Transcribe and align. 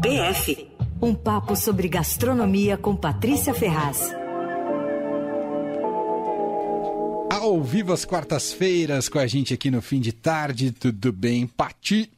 PF 0.00 0.72
um 1.02 1.14
papo 1.14 1.56
sobre 1.56 1.88
gastronomia 1.88 2.76
com 2.76 2.94
Patrícia 2.94 3.52
Ferraz. 3.52 4.14
Ao 7.28 7.60
vivo 7.60 7.92
às 7.92 8.04
quartas-feiras 8.04 9.08
com 9.08 9.18
a 9.18 9.26
gente 9.26 9.52
aqui 9.52 9.68
no 9.68 9.82
fim 9.82 10.00
de 10.00 10.12
tarde, 10.12 10.70
tudo 10.70 11.12
bem, 11.12 11.44
Pati? 11.46 12.08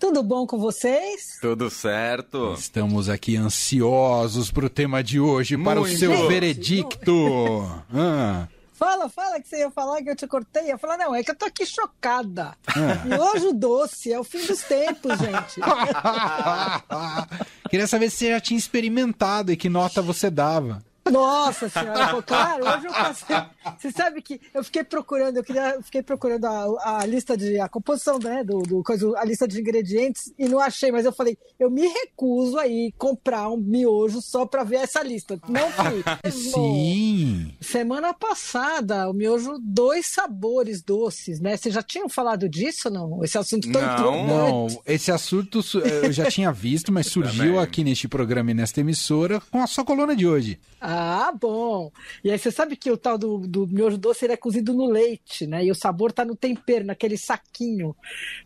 Tudo 0.00 0.22
bom 0.22 0.46
com 0.48 0.58
vocês? 0.58 1.38
Tudo 1.40 1.70
certo. 1.70 2.54
Estamos 2.58 3.08
aqui 3.08 3.36
ansiosos 3.36 4.50
para 4.50 4.66
o 4.66 4.68
tema 4.68 5.02
de 5.02 5.20
hoje, 5.20 5.56
para 5.56 5.80
Muito. 5.80 5.94
o 5.94 5.98
seu 5.98 6.26
veredicto. 6.26 7.62
ah. 7.94 8.48
Fala, 8.74 9.08
fala 9.08 9.40
que 9.40 9.48
você 9.48 9.60
ia 9.60 9.70
falar 9.70 10.02
que 10.02 10.10
eu 10.10 10.16
te 10.16 10.26
cortei. 10.26 10.72
Eu 10.72 10.78
falar, 10.78 10.98
não, 10.98 11.14
é 11.14 11.22
que 11.22 11.30
eu 11.30 11.36
tô 11.36 11.46
aqui 11.46 11.64
chocada. 11.64 12.56
Miojo 13.04 13.52
doce, 13.52 14.12
é 14.12 14.18
o 14.18 14.24
fim 14.24 14.44
dos 14.44 14.62
tempos, 14.62 15.16
gente. 15.18 15.60
Queria 17.70 17.86
saber 17.86 18.10
se 18.10 18.16
você 18.16 18.30
já 18.30 18.40
tinha 18.40 18.58
experimentado 18.58 19.52
e 19.52 19.56
que 19.56 19.68
nota 19.68 20.02
você 20.02 20.28
dava. 20.28 20.82
Nossa 21.14 21.68
senhora, 21.68 22.22
claro, 22.22 22.64
hoje 22.64 22.86
eu 22.86 22.92
passei. 22.92 23.36
Você 23.78 23.92
sabe 23.92 24.20
que 24.20 24.40
eu 24.52 24.64
fiquei 24.64 24.82
procurando, 24.82 25.36
eu 25.36 25.44
queria, 25.44 25.80
fiquei 25.80 26.02
procurando 26.02 26.44
a, 26.44 26.98
a 26.98 27.06
lista 27.06 27.36
de 27.36 27.60
a 27.60 27.68
composição, 27.68 28.18
né, 28.18 28.42
do, 28.42 28.62
do 28.62 28.82
coisa, 28.82 29.16
a 29.16 29.24
lista 29.24 29.46
de 29.46 29.60
ingredientes 29.60 30.34
e 30.36 30.48
não 30.48 30.58
achei, 30.58 30.90
mas 30.90 31.04
eu 31.04 31.12
falei, 31.12 31.38
eu 31.58 31.70
me 31.70 31.86
recuso 31.86 32.58
aí 32.58 32.92
comprar 32.98 33.48
um 33.48 33.56
miojo 33.56 34.20
só 34.20 34.44
para 34.44 34.64
ver 34.64 34.76
essa 34.78 35.04
lista. 35.04 35.38
Não 35.48 35.70
fui. 35.70 36.02
Sim. 36.32 37.54
Semana 37.60 38.12
passada, 38.12 39.08
o 39.08 39.12
miojo 39.12 39.56
dois 39.62 40.06
sabores 40.06 40.82
doces, 40.82 41.38
né? 41.38 41.56
Vocês 41.56 41.74
já 41.74 41.82
tinham 41.82 42.08
falado 42.08 42.48
disso 42.48 42.90
não? 42.90 43.22
Esse 43.22 43.38
assunto 43.38 43.70
tão 43.70 43.80
Não, 43.80 44.26
não. 44.26 44.82
Esse 44.84 45.12
assunto 45.12 45.60
eu 46.02 46.12
já 46.12 46.28
tinha 46.28 46.50
visto, 46.50 46.90
mas 46.90 47.06
surgiu 47.06 47.60
aqui 47.60 47.84
neste 47.84 48.08
programa 48.08 48.50
e 48.50 48.54
nesta 48.54 48.80
emissora 48.80 49.40
com 49.50 49.62
a 49.62 49.66
sua 49.68 49.84
coluna 49.84 50.16
de 50.16 50.26
hoje. 50.26 50.58
Ah, 50.80 51.03
bom. 51.32 51.90
E 52.22 52.30
aí 52.30 52.38
você 52.38 52.50
sabe 52.50 52.76
que 52.76 52.90
o 52.90 52.96
tal 52.96 53.18
do, 53.18 53.38
do 53.38 53.66
miojo 53.66 53.98
doce 53.98 54.24
ele 54.24 54.34
é 54.34 54.36
cozido 54.36 54.72
no 54.72 54.86
leite, 54.86 55.46
né? 55.46 55.64
E 55.64 55.70
o 55.70 55.74
sabor 55.74 56.12
tá 56.12 56.24
no 56.24 56.36
tempero, 56.36 56.84
naquele 56.84 57.16
saquinho. 57.16 57.94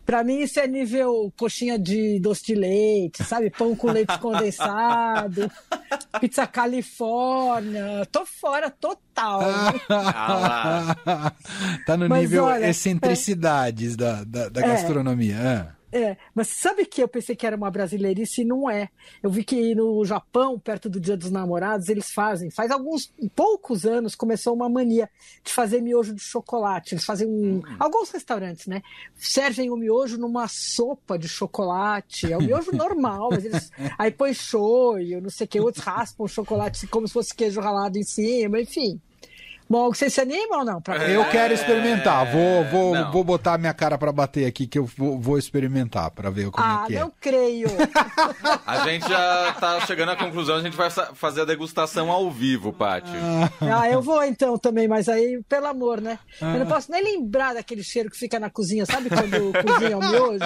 Para 0.05 0.23
mim 0.23 0.39
isso 0.39 0.59
é 0.59 0.67
nível 0.67 1.31
coxinha 1.37 1.77
de 1.77 2.19
doce 2.19 2.45
de 2.45 2.55
leite, 2.55 3.23
sabe? 3.23 3.49
Pão 3.49 3.75
com 3.75 3.91
leite 3.91 4.17
condensado, 4.19 5.49
pizza 6.19 6.47
Califórnia. 6.47 8.05
Tô 8.11 8.25
fora 8.25 8.69
total. 8.69 9.41
Né? 9.41 9.73
tá 11.85 11.97
no 11.97 12.07
Mas 12.09 12.21
nível 12.21 12.45
olha, 12.45 12.69
excentricidades 12.69 13.93
é... 13.93 13.97
da, 13.97 14.23
da, 14.23 14.49
da, 14.49 14.61
gastronomia. 14.61 15.35
É. 15.35 15.78
É, 15.91 16.17
mas 16.35 16.47
sabe 16.49 16.85
que 16.85 17.01
eu 17.01 17.07
pensei 17.07 17.35
que 17.35 17.45
era 17.45 17.55
uma 17.55 17.71
brasileirice 17.71 18.41
e 18.41 18.45
não 18.45 18.69
é. 18.69 18.89
Eu 19.23 19.29
vi 19.29 19.43
que 19.43 19.73
no 19.73 20.05
Japão, 20.05 20.59
perto 20.59 20.87
do 20.87 20.99
Dia 20.99 21.17
dos 21.17 21.31
Namorados, 21.31 21.89
eles 21.89 22.11
fazem. 22.11 22.51
Faz 22.51 22.69
alguns 22.69 23.11
poucos 23.35 23.85
anos 23.85 24.13
começou 24.13 24.53
uma 24.53 24.69
mania 24.69 25.09
de 25.43 25.51
fazer 25.51 25.81
miojo 25.81 26.13
de 26.13 26.21
chocolate. 26.21 26.93
Eles 26.93 27.05
fazem 27.05 27.27
um, 27.27 27.57
hum. 27.57 27.61
alguns 27.79 28.11
restaurantes, 28.11 28.67
né? 28.67 28.83
Servem 29.15 29.71
o 29.71 29.75
miojo 29.75 30.17
numa 30.17 30.47
sopa 30.47 31.17
de 31.17 31.27
chocolate. 31.27 32.31
É 32.31 32.37
o 32.37 32.41
miojo 32.41 32.71
normal, 32.75 33.29
mas 33.31 33.45
eles 33.45 33.71
aí 33.97 34.11
põe 34.11 34.33
shoyu, 34.33 35.21
não 35.21 35.29
sei 35.29 35.45
o 35.45 35.47
que, 35.47 35.59
outros 35.59 35.83
raspam 35.83 36.25
o 36.25 36.27
chocolate 36.27 36.85
como 36.87 37.07
se 37.07 37.13
fosse 37.13 37.33
queijo 37.33 37.59
ralado 37.61 37.97
em 37.97 38.03
cima, 38.03 38.61
enfim. 38.61 39.01
Bom, 39.69 39.93
você 39.93 40.09
se 40.09 40.19
anima 40.19 40.57
ou 40.57 40.65
não? 40.65 40.81
Pra... 40.81 41.07
Eu 41.07 41.23
quero 41.29 41.53
experimentar. 41.53 42.25
Vou, 42.31 42.65
vou, 42.65 43.11
vou 43.11 43.23
botar 43.23 43.55
minha 43.59 43.73
cara 43.73 43.99
para 43.99 44.11
bater 44.11 44.47
aqui 44.47 44.65
que 44.65 44.79
eu 44.79 44.85
vou, 44.97 45.19
vou 45.19 45.37
experimentar 45.37 46.09
para 46.09 46.31
ver 46.31 46.49
como 46.49 46.65
ah, 46.65 46.85
é 46.85 46.87
que 46.87 46.95
é. 46.95 46.97
Ah, 46.97 47.01
não 47.01 47.13
creio. 47.21 47.67
a 48.65 48.79
gente 48.87 49.07
já 49.07 49.55
tá 49.59 49.85
chegando 49.85 50.09
à 50.09 50.15
conclusão, 50.15 50.55
a 50.55 50.61
gente 50.63 50.75
vai 50.75 50.89
fazer 50.89 51.41
a 51.41 51.45
degustação 51.45 52.09
ao 52.09 52.31
vivo, 52.31 52.73
Paty. 52.73 53.11
Ah, 53.61 53.87
eu 53.87 54.01
vou 54.01 54.23
então 54.23 54.57
também, 54.57 54.87
mas 54.87 55.07
aí, 55.07 55.39
pelo 55.47 55.67
amor, 55.67 56.01
né? 56.01 56.17
Ah. 56.41 56.53
Eu 56.53 56.61
não 56.61 56.65
posso 56.65 56.91
nem 56.91 57.03
lembrar 57.03 57.53
daquele 57.53 57.83
cheiro 57.83 58.09
que 58.09 58.17
fica 58.17 58.39
na 58.39 58.49
cozinha, 58.49 58.87
sabe 58.87 59.09
quando 59.09 59.53
cozinha 59.53 59.97
o 59.99 59.99
miojo? 59.99 60.39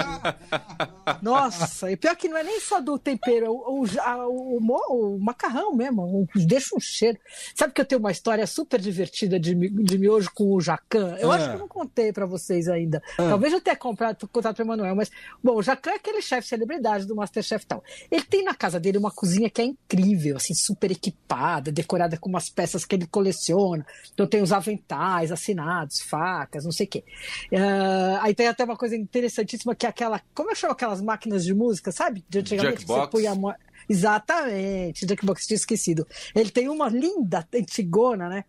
Nossa, 1.22 1.90
e 1.90 1.96
pior 1.96 2.14
que 2.14 2.28
não 2.28 2.36
é 2.36 2.44
nem 2.44 2.60
só 2.60 2.78
do 2.78 2.98
tempero, 2.98 3.50
o, 3.50 3.84
o, 3.84 4.58
o, 4.58 5.16
o 5.16 5.18
macarrão 5.18 5.74
mesmo, 5.74 6.28
deixa 6.34 6.76
um 6.76 6.80
cheiro. 6.80 7.18
Sabe 7.54 7.72
que 7.72 7.80
eu 7.80 7.86
tenho 7.86 8.00
uma 8.00 8.12
história 8.12 8.46
super 8.46 8.78
divertida 8.78 9.13
partida 9.14 9.38
de, 9.38 9.54
de 9.54 9.96
miojo 9.96 10.28
com 10.34 10.52
o 10.52 10.60
Jacan. 10.60 11.16
Eu 11.20 11.30
acho 11.30 11.48
que 11.48 11.54
eu 11.54 11.58
não 11.60 11.68
contei 11.68 12.12
para 12.12 12.26
vocês 12.26 12.66
ainda. 12.66 13.00
Talvez 13.16 13.52
eu 13.52 13.60
tenha 13.60 13.76
comprado, 13.76 14.28
contado 14.28 14.56
para 14.56 14.62
o 14.62 14.66
Emanuel, 14.66 14.96
mas, 14.96 15.08
bom, 15.42 15.54
o 15.54 15.62
Jacan 15.62 15.92
é 15.92 15.94
aquele 15.94 16.20
chefe 16.20 16.48
celebridade 16.48 17.06
do 17.06 17.14
Masterchef 17.14 17.64
e 17.64 17.68
tal. 17.68 17.84
Ele 18.10 18.24
tem 18.24 18.42
na 18.42 18.54
casa 18.54 18.80
dele 18.80 18.98
uma 18.98 19.12
cozinha 19.12 19.48
que 19.48 19.62
é 19.62 19.64
incrível, 19.64 20.36
assim, 20.36 20.52
super 20.52 20.90
equipada, 20.90 21.70
decorada 21.70 22.18
com 22.18 22.28
umas 22.28 22.50
peças 22.50 22.84
que 22.84 22.96
ele 22.96 23.06
coleciona. 23.06 23.86
Então 24.12 24.26
tem 24.26 24.42
os 24.42 24.52
aventais 24.52 25.30
assinados, 25.30 26.00
facas, 26.00 26.64
não 26.64 26.72
sei 26.72 26.86
o 26.86 26.88
quê. 26.88 27.04
Uh, 27.52 28.18
aí 28.20 28.34
tem 28.34 28.48
até 28.48 28.64
uma 28.64 28.76
coisa 28.76 28.96
interessantíssima 28.96 29.76
que 29.76 29.86
é 29.86 29.88
aquela. 29.88 30.20
Como 30.34 30.50
eu 30.50 30.56
chamo 30.56 30.72
aquelas 30.72 31.00
máquinas 31.00 31.44
de 31.44 31.54
música, 31.54 31.92
sabe? 31.92 32.24
De 32.28 32.40
antigamente 32.40 32.80
Jackbox. 32.80 33.12
você 33.12 33.28
punha. 33.28 33.56
Exatamente, 33.88 35.06
Jackbox 35.06 35.46
tinha 35.46 35.56
esquecido. 35.56 36.06
Ele 36.34 36.50
tem 36.50 36.68
uma 36.68 36.88
linda 36.88 37.46
antigona, 37.54 38.28
né? 38.28 38.44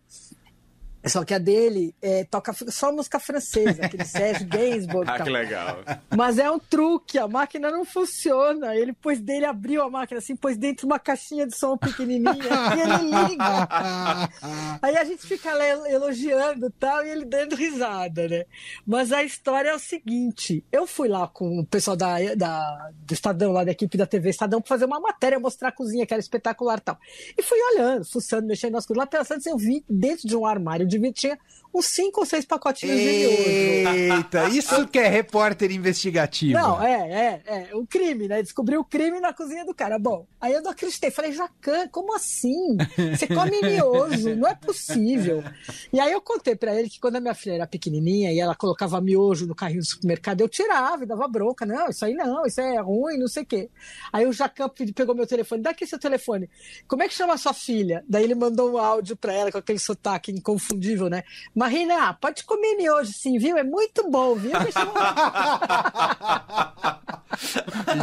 Só 1.08 1.24
que 1.24 1.32
a 1.32 1.38
dele 1.38 1.94
é, 2.02 2.24
toca 2.24 2.52
só 2.68 2.90
música 2.92 3.20
francesa, 3.20 3.84
aquele 3.84 4.04
Sérgio 4.06 4.46
Gainsbourg. 4.48 5.08
ah, 5.08 5.22
que 5.22 5.30
legal. 5.30 5.78
Mas 6.16 6.38
é 6.38 6.50
um 6.50 6.58
truque, 6.58 7.18
a 7.18 7.28
máquina 7.28 7.70
não 7.70 7.84
funciona. 7.84 8.74
Ele 8.74 8.92
pôs 8.92 9.20
dele, 9.20 9.44
abriu 9.44 9.82
a 9.82 9.90
máquina 9.90 10.18
assim, 10.18 10.34
pôs 10.34 10.56
dentro 10.56 10.86
uma 10.86 10.98
caixinha 10.98 11.46
de 11.46 11.56
som 11.56 11.76
pequenininha 11.76 12.34
e 12.76 12.80
ele 12.80 13.28
liga. 13.28 14.28
Aí 14.82 14.96
a 14.96 15.04
gente 15.04 15.26
fica 15.26 15.50
elogiando 15.88 16.70
tal 16.78 17.04
e 17.04 17.10
ele 17.10 17.24
dando 17.24 17.54
risada, 17.54 18.28
né? 18.28 18.44
Mas 18.84 19.12
a 19.12 19.22
história 19.22 19.70
é 19.70 19.74
o 19.74 19.78
seguinte: 19.78 20.64
eu 20.72 20.86
fui 20.86 21.08
lá 21.08 21.28
com 21.28 21.60
o 21.60 21.66
pessoal 21.66 21.96
da, 21.96 22.16
da, 22.34 22.90
do 22.92 23.14
Estadão, 23.14 23.52
lá 23.52 23.64
da 23.64 23.70
equipe 23.70 23.96
da 23.96 24.06
TV 24.06 24.30
Estadão, 24.30 24.60
pra 24.60 24.68
fazer 24.68 24.84
uma 24.84 25.00
matéria, 25.00 25.38
mostrar 25.38 25.68
a 25.68 25.72
cozinha, 25.72 26.06
que 26.06 26.12
era 26.12 26.20
espetacular 26.20 26.78
e 26.78 26.80
tal. 26.80 26.98
E 27.38 27.42
fui 27.42 27.58
olhando, 27.74 28.04
fuçando, 28.04 28.46
mexendo 28.46 28.72
nas 28.72 28.86
coisas. 28.86 29.00
Lá 29.00 29.06
pensando, 29.06 29.42
eu 29.46 29.56
vi 29.56 29.84
dentro 29.88 30.26
de 30.26 30.36
um 30.36 30.46
armário 30.46 30.86
de 30.86 30.95
tinha 31.12 31.38
uns 31.76 31.86
cinco 31.86 32.20
ou 32.20 32.26
seis 32.26 32.44
pacotinhos 32.44 32.98
Eita, 32.98 33.10
de 33.10 33.98
miojo. 33.98 34.14
Eita, 34.14 34.48
isso 34.48 34.88
que 34.88 34.98
é 34.98 35.08
repórter 35.08 35.70
investigativo. 35.70 36.58
Não, 36.58 36.82
é, 36.82 37.42
é, 37.46 37.68
é. 37.70 37.74
O 37.74 37.86
crime, 37.86 38.28
né? 38.28 38.42
Descobriu 38.42 38.80
o 38.80 38.84
crime 38.84 39.20
na 39.20 39.32
cozinha 39.32 39.64
do 39.64 39.74
cara. 39.74 39.98
Bom, 39.98 40.26
aí 40.40 40.54
eu 40.54 40.62
não 40.62 40.70
acreditei. 40.70 41.10
Falei, 41.10 41.32
Jacan, 41.32 41.88
como 41.88 42.14
assim? 42.14 42.76
Você 43.14 43.26
come 43.26 43.60
miojo? 43.60 44.34
Não 44.36 44.48
é 44.48 44.54
possível. 44.54 45.44
E 45.92 46.00
aí 46.00 46.12
eu 46.12 46.20
contei 46.20 46.56
para 46.56 46.74
ele 46.74 46.88
que 46.88 46.98
quando 46.98 47.16
a 47.16 47.20
minha 47.20 47.34
filha 47.34 47.54
era 47.54 47.66
pequenininha 47.66 48.32
e 48.32 48.40
ela 48.40 48.54
colocava 48.54 49.00
miojo 49.00 49.46
no 49.46 49.54
carrinho 49.54 49.80
do 49.80 49.86
supermercado, 49.86 50.40
eu 50.40 50.48
tirava 50.48 51.04
e 51.04 51.06
dava 51.06 51.28
bronca. 51.28 51.66
Não, 51.66 51.88
isso 51.88 52.04
aí 52.04 52.14
não, 52.14 52.46
isso 52.46 52.60
é 52.60 52.80
ruim, 52.80 53.18
não 53.18 53.28
sei 53.28 53.42
o 53.42 53.46
quê. 53.46 53.68
Aí 54.12 54.26
o 54.26 54.32
Jacan 54.32 54.70
pegou 54.94 55.14
meu 55.14 55.26
telefone. 55.26 55.62
Dá 55.62 55.70
aqui 55.70 55.86
seu 55.86 55.98
telefone. 55.98 56.48
Como 56.88 57.02
é 57.02 57.08
que 57.08 57.14
chama 57.14 57.34
a 57.34 57.38
sua 57.38 57.52
filha? 57.52 58.02
Daí 58.08 58.24
ele 58.24 58.34
mandou 58.34 58.72
um 58.72 58.78
áudio 58.78 59.16
para 59.16 59.32
ela 59.32 59.52
com 59.52 59.58
aquele 59.58 59.78
sotaque 59.78 60.32
inconfundível, 60.32 60.85
né? 61.10 61.22
Marina, 61.54 62.12
pode 62.14 62.44
comer 62.44 62.76
miojo 62.76 63.12
sim, 63.12 63.38
viu? 63.38 63.56
É 63.56 63.64
muito 63.64 64.10
bom, 64.10 64.34
viu? 64.34 64.52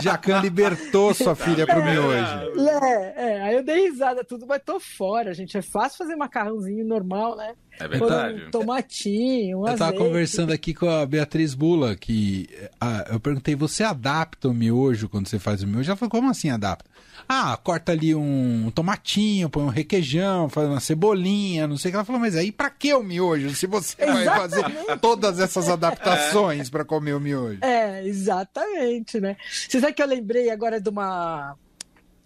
Jacan 0.01 0.41
libertou 0.41 1.13
sua 1.13 1.35
filha 1.35 1.65
pro 1.65 1.83
miojo. 1.83 2.69
É, 2.83 3.13
é, 3.15 3.41
aí 3.41 3.55
eu 3.55 3.63
dei 3.63 3.89
risada 3.89 4.23
tudo, 4.23 4.45
mas 4.47 4.61
tô 4.63 4.79
fora, 4.79 5.33
gente. 5.33 5.57
É 5.57 5.61
fácil 5.61 5.97
fazer 5.97 6.15
macarrãozinho 6.15 6.85
normal, 6.85 7.35
né? 7.35 7.53
É 7.79 7.87
verdade. 7.87 8.45
Um 8.47 8.51
tomatinho, 8.51 9.61
um 9.61 9.67
Eu 9.67 9.77
tava 9.77 9.97
conversando 9.97 10.51
aqui 10.51 10.73
com 10.73 10.87
a 10.87 11.05
Beatriz 11.05 11.55
Bula, 11.55 11.95
que 11.95 12.47
a, 12.79 13.07
eu 13.11 13.19
perguntei, 13.19 13.55
você 13.55 13.83
adapta 13.83 14.47
o 14.47 14.53
miojo 14.53 15.09
quando 15.09 15.27
você 15.27 15.39
faz 15.39 15.63
o 15.63 15.67
miojo? 15.67 15.89
Ela 15.89 15.97
falou, 15.97 16.11
como 16.11 16.29
assim 16.29 16.49
adapta? 16.49 16.89
Ah, 17.27 17.57
corta 17.61 17.91
ali 17.91 18.13
um 18.13 18.71
tomatinho, 18.73 19.49
põe 19.49 19.63
um 19.63 19.69
requeijão, 19.69 20.49
faz 20.49 20.67
uma 20.67 20.79
cebolinha, 20.79 21.67
não 21.67 21.77
sei 21.77 21.89
o 21.89 21.91
que. 21.91 21.95
Ela 21.95 22.05
falou, 22.05 22.21
mas 22.21 22.35
aí 22.35 22.51
pra 22.51 22.69
que 22.69 22.93
o 22.93 23.03
miojo? 23.03 23.53
Se 23.55 23.67
você 23.67 24.05
vai 24.05 24.25
fazer 24.25 24.63
todas 25.01 25.39
essas 25.39 25.69
adaptações 25.69 26.69
para 26.69 26.85
comer 26.85 27.13
o 27.13 27.19
miojo. 27.19 27.59
É, 27.61 28.05
exatamente, 28.05 29.19
né? 29.19 29.35
Você 29.51 29.79
sabe 29.79 29.93
que 29.93 30.03
eu 30.03 30.07
lembrei 30.07 30.49
agora 30.49 30.79
de 30.79 30.89
uma 30.89 31.55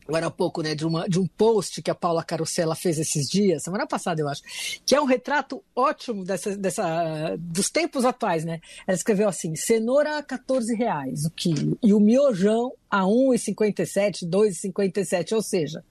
agora 0.07 0.27
há 0.27 0.31
pouco, 0.31 0.61
né, 0.61 0.73
de, 0.73 0.85
uma, 0.85 1.07
de 1.07 1.19
um 1.19 1.27
post 1.27 1.81
que 1.81 1.91
a 1.91 1.95
Paula 1.95 2.23
Carosella 2.23 2.75
fez 2.75 2.97
esses 2.97 3.27
dias, 3.27 3.63
semana 3.63 3.85
passada, 3.85 4.21
eu 4.21 4.29
acho, 4.29 4.41
que 4.85 4.95
é 4.95 5.01
um 5.01 5.05
retrato 5.05 5.63
ótimo 5.75 6.23
dessa, 6.23 6.55
dessa, 6.55 7.35
dos 7.37 7.69
tempos 7.69 8.05
atuais, 8.05 8.45
né? 8.45 8.59
Ela 8.87 8.95
escreveu 8.95 9.27
assim: 9.27 9.55
cenoura 9.55 10.17
a 10.17 10.23
14 10.23 10.73
reais 10.75 11.25
o 11.25 11.31
quilo, 11.31 11.77
e 11.83 11.93
o 11.93 11.99
miojão 11.99 12.73
a 12.89 13.01
1,57, 13.01 14.25
2,57, 14.25 15.33
ou 15.33 15.41
seja, 15.41 15.83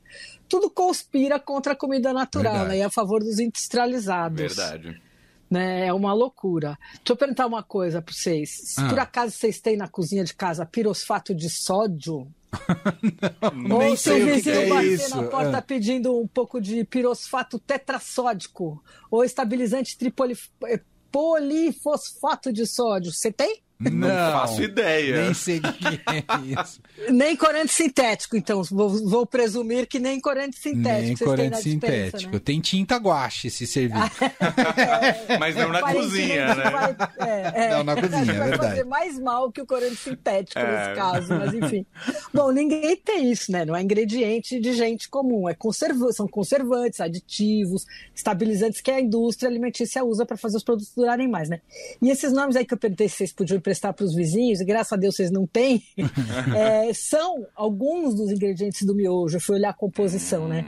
tudo 0.49 0.71
conspira 0.71 1.39
contra 1.39 1.75
a 1.75 1.77
comida 1.77 2.13
natural, 2.13 2.53
Verdade. 2.53 2.71
né? 2.71 2.79
E 2.79 2.83
a 2.83 2.91
favor 2.91 3.23
dos 3.23 3.39
industrializados. 3.39 4.39
Verdade. 4.39 5.01
Né, 5.49 5.87
é 5.87 5.93
uma 5.93 6.13
loucura. 6.13 6.77
Deixa 6.95 7.13
eu 7.13 7.17
perguntar 7.17 7.47
uma 7.47 7.63
coisa 7.63 8.03
para 8.03 8.13
vocês. 8.13 8.51
Se 8.51 8.81
ah. 8.81 8.89
por 8.89 8.99
acaso 8.99 9.31
vocês 9.31 9.61
têm 9.61 9.77
na 9.77 9.87
cozinha 9.87 10.25
de 10.25 10.35
casa 10.35 10.67
pirosfato 10.67 11.33
de 11.33 11.49
sódio, 11.49 12.27
Ou 13.73 13.79
Nem 13.79 13.97
se 13.97 14.09
o 14.11 14.13
sei 14.13 14.23
o 14.23 14.27
que 14.27 14.33
vizinho 14.35 14.57
que 14.57 14.63
é 14.63 14.69
bater 14.69 14.93
isso. 14.93 15.17
na 15.17 15.23
porta 15.29 15.59
Ah. 15.59 15.63
pedindo 15.63 16.19
um 16.19 16.27
pouco 16.27 16.61
de 16.61 16.85
pirosfato 16.85 17.59
tetrassódico 17.59 18.83
ou 19.11 19.25
estabilizante 19.25 19.97
tripoli- 19.99 20.37
eh, 20.65 20.81
polifosfato 21.11 22.53
de 22.53 22.67
sódio. 22.67 23.13
Você 23.13 23.31
tem? 23.33 23.63
Não, 23.79 24.09
faço 24.33 24.63
ideia. 24.63 25.23
Nem 25.23 25.35
sei 25.35 25.59
o 25.59 25.63
que 25.63 25.87
é 26.07 26.63
isso. 26.63 26.81
Nem 27.11 27.37
corante 27.37 27.73
sintético, 27.73 28.37
então. 28.37 28.63
Vou, 28.65 28.89
vou 29.09 29.27
presumir 29.27 29.87
que 29.87 29.99
nem 29.99 30.19
corante 30.21 30.57
sintético. 30.59 30.89
Nem 30.89 31.07
vocês 31.17 31.19
têm 31.19 31.27
corante 31.29 31.63
sintético. 31.63 32.33
né? 32.33 32.39
Tem 32.43 32.61
tinta 32.61 32.97
guache 32.97 33.51
se 33.51 33.67
servir. 33.67 33.97
Mas 35.39 35.55
não 35.57 35.69
na 35.69 35.83
cozinha, 35.93 36.55
né? 36.55 36.71
vai- 36.71 36.97
é, 37.19 37.53
é. 37.67 37.71
Não, 37.71 37.85
na 37.85 37.95
cozinha, 37.95 38.21
é 38.21 38.25
vai 38.39 38.49
verdade. 38.49 38.71
fazer 38.71 38.85
mais 38.85 39.19
mal 39.19 39.51
que 39.53 39.61
o 39.61 39.67
corante 39.67 39.97
sintético 39.97 40.59
É. 40.59 40.79
nesse 40.89 40.95
caso, 41.01 41.35
mas 41.35 41.55
enfim. 41.55 41.87
Bom, 42.33 42.51
ninguém 42.53 42.97
tem 42.97 43.31
isso, 43.31 43.53
né? 43.53 43.65
Não 43.65 43.77
é 43.77 43.83
ingrediente 43.83 44.59
de 44.61 44.73
gente 44.73 45.09
comum. 45.09 45.49
É 45.49 45.55
conserva 45.55 46.13
são 46.13 46.27
conservantes, 46.27 47.01
aditivos, 47.01 47.85
estabilizantes 48.15 48.81
que 48.81 48.91
a 48.91 49.01
indústria 49.01 49.49
alimentícia 49.49 50.05
usa 50.05 50.25
para 50.25 50.37
fazer 50.37 50.57
os 50.57 50.65
produtos 50.65 50.93
durarem 50.95 51.29
mais, 51.29 51.49
né? 51.49 51.61
E 52.01 52.11
esses 52.11 52.33
nomes 52.33 52.57
aí 52.57 52.65
que 52.65 52.73
eu 52.75 52.79
perguntei 52.79 53.09
se 53.09 53.17
vocês 53.17 53.33
podiam 53.33 53.61
emprestar 53.67 53.93
para 53.93 54.05
os 54.05 54.15
vizinhos, 54.15 54.61
e 54.61 54.65
graças 54.65 54.93
a 54.93 54.97
Deus 54.97 55.17
vocês 55.17 55.31
não 55.31 55.47
têm, 55.47 55.83
é, 56.57 56.93
são 56.95 57.45
alguns 57.55 58.15
dos 58.15 58.31
ingredientes 58.31 58.87
do 58.87 58.95
miojo. 58.95 59.37
Eu 59.37 59.41
fui 59.41 59.57
olhar 59.57 59.71
a 59.71 59.75
composição, 59.75 60.47
né? 60.47 60.65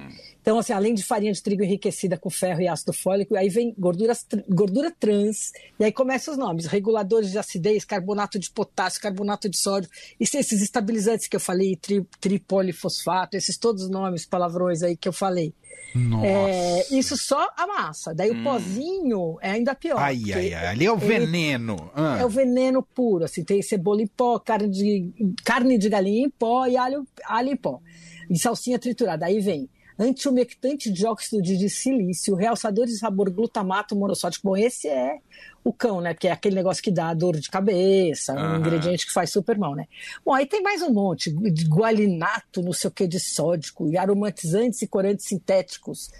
Então, 0.49 0.59
assim, 0.59 0.73
além 0.73 0.95
de 0.95 1.03
farinha 1.05 1.31
de 1.31 1.43
trigo 1.43 1.63
enriquecida 1.63 2.17
com 2.17 2.31
ferro 2.31 2.63
e 2.63 2.67
ácido 2.67 2.91
fólico, 2.91 3.37
aí 3.37 3.51
vem 3.51 3.75
gorduras, 3.79 4.25
gordura 4.49 4.91
trans, 4.99 5.53
e 5.79 5.85
aí 5.85 5.93
começam 5.93 6.33
os 6.33 6.39
nomes: 6.41 6.65
reguladores 6.65 7.31
de 7.31 7.39
acidez, 7.39 7.85
carbonato 7.85 8.39
de 8.39 8.51
potássio, 8.51 8.99
carbonato 9.03 9.47
de 9.47 9.59
sódio, 9.59 9.91
e 10.19 10.27
se- 10.27 10.39
esses 10.39 10.63
estabilizantes 10.63 11.27
que 11.27 11.37
eu 11.37 11.41
falei, 11.41 11.77
tri, 11.77 12.03
tripolifosfato, 12.19 13.37
esses 13.37 13.59
todos 13.59 13.83
os 13.83 13.91
nomes, 13.91 14.25
palavrões 14.25 14.83
aí 14.83 14.97
que 14.97 15.07
eu 15.07 15.13
falei. 15.13 15.53
Nossa. 15.95 16.27
É, 16.27 16.87
isso 16.93 17.15
só 17.19 17.47
a 17.55 17.67
massa. 17.67 18.15
Daí 18.15 18.31
o 18.31 18.43
pozinho 18.43 19.37
é 19.43 19.51
ainda 19.51 19.75
pior. 19.75 19.99
Ai, 19.99 20.19
ai, 20.33 20.55
ai. 20.55 20.67
Ali 20.69 20.87
é 20.87 20.93
o 20.93 20.97
veneno. 20.97 21.91
Ah. 21.95 22.17
é 22.21 22.25
o 22.25 22.29
veneno 22.31 22.83
puro, 22.83 23.25
assim, 23.27 23.45
tem 23.45 23.61
cebola 23.61 24.01
em 24.01 24.07
pó, 24.07 24.39
carne 24.39 24.71
de, 24.71 25.35
carne 25.45 25.77
de 25.77 25.91
galinha 25.91 26.25
em 26.25 26.31
pó 26.31 26.67
e 26.67 26.75
alho, 26.75 27.07
alho 27.27 27.51
em 27.51 27.57
pó. 27.57 27.83
E 28.31 28.39
salsinha 28.39 28.79
triturada. 28.79 29.27
Aí 29.27 29.41
vem 29.41 29.69
antiumectante 29.99 30.91
de 30.91 31.07
óxido 31.07 31.43
de 31.43 31.69
silício, 31.69 32.35
realçador 32.35 32.87
de 32.87 32.97
sabor 32.97 33.31
glutamato 33.31 33.97
monossódico. 33.97 34.49
Bom, 34.49 34.57
esse 34.57 34.87
é 34.89 35.19
o 35.65 35.73
cão, 35.73 36.01
né? 36.01 36.15
Porque 36.15 36.29
é 36.29 36.33
aquele 36.33 36.55
negócio 36.55 36.83
que 36.83 36.91
dá 36.91 37.13
dor 37.13 37.37
de 37.39 37.51
cabeça, 37.51 38.35
um 38.35 38.39
Aham. 38.39 38.59
ingrediente 38.59 39.07
que 39.07 39.13
faz 39.13 39.31
super 39.31 39.59
mal, 39.59 39.75
né? 39.75 39.87
Bom, 40.25 40.33
aí 40.33 40.47
tem 40.47 40.63
mais 40.63 40.83
um 40.83 40.93
monte, 40.93 41.31
de 41.31 41.67
gualinato, 41.67 42.63
não 42.63 42.73
sei 42.73 42.89
o 42.89 42.93
que, 42.93 43.07
de 43.07 43.19
sódico, 43.19 43.89
e 43.89 43.97
aromatizantes 43.99 44.81
e 44.83 44.87
corantes 44.87 45.27
sintéticos. 45.27 46.11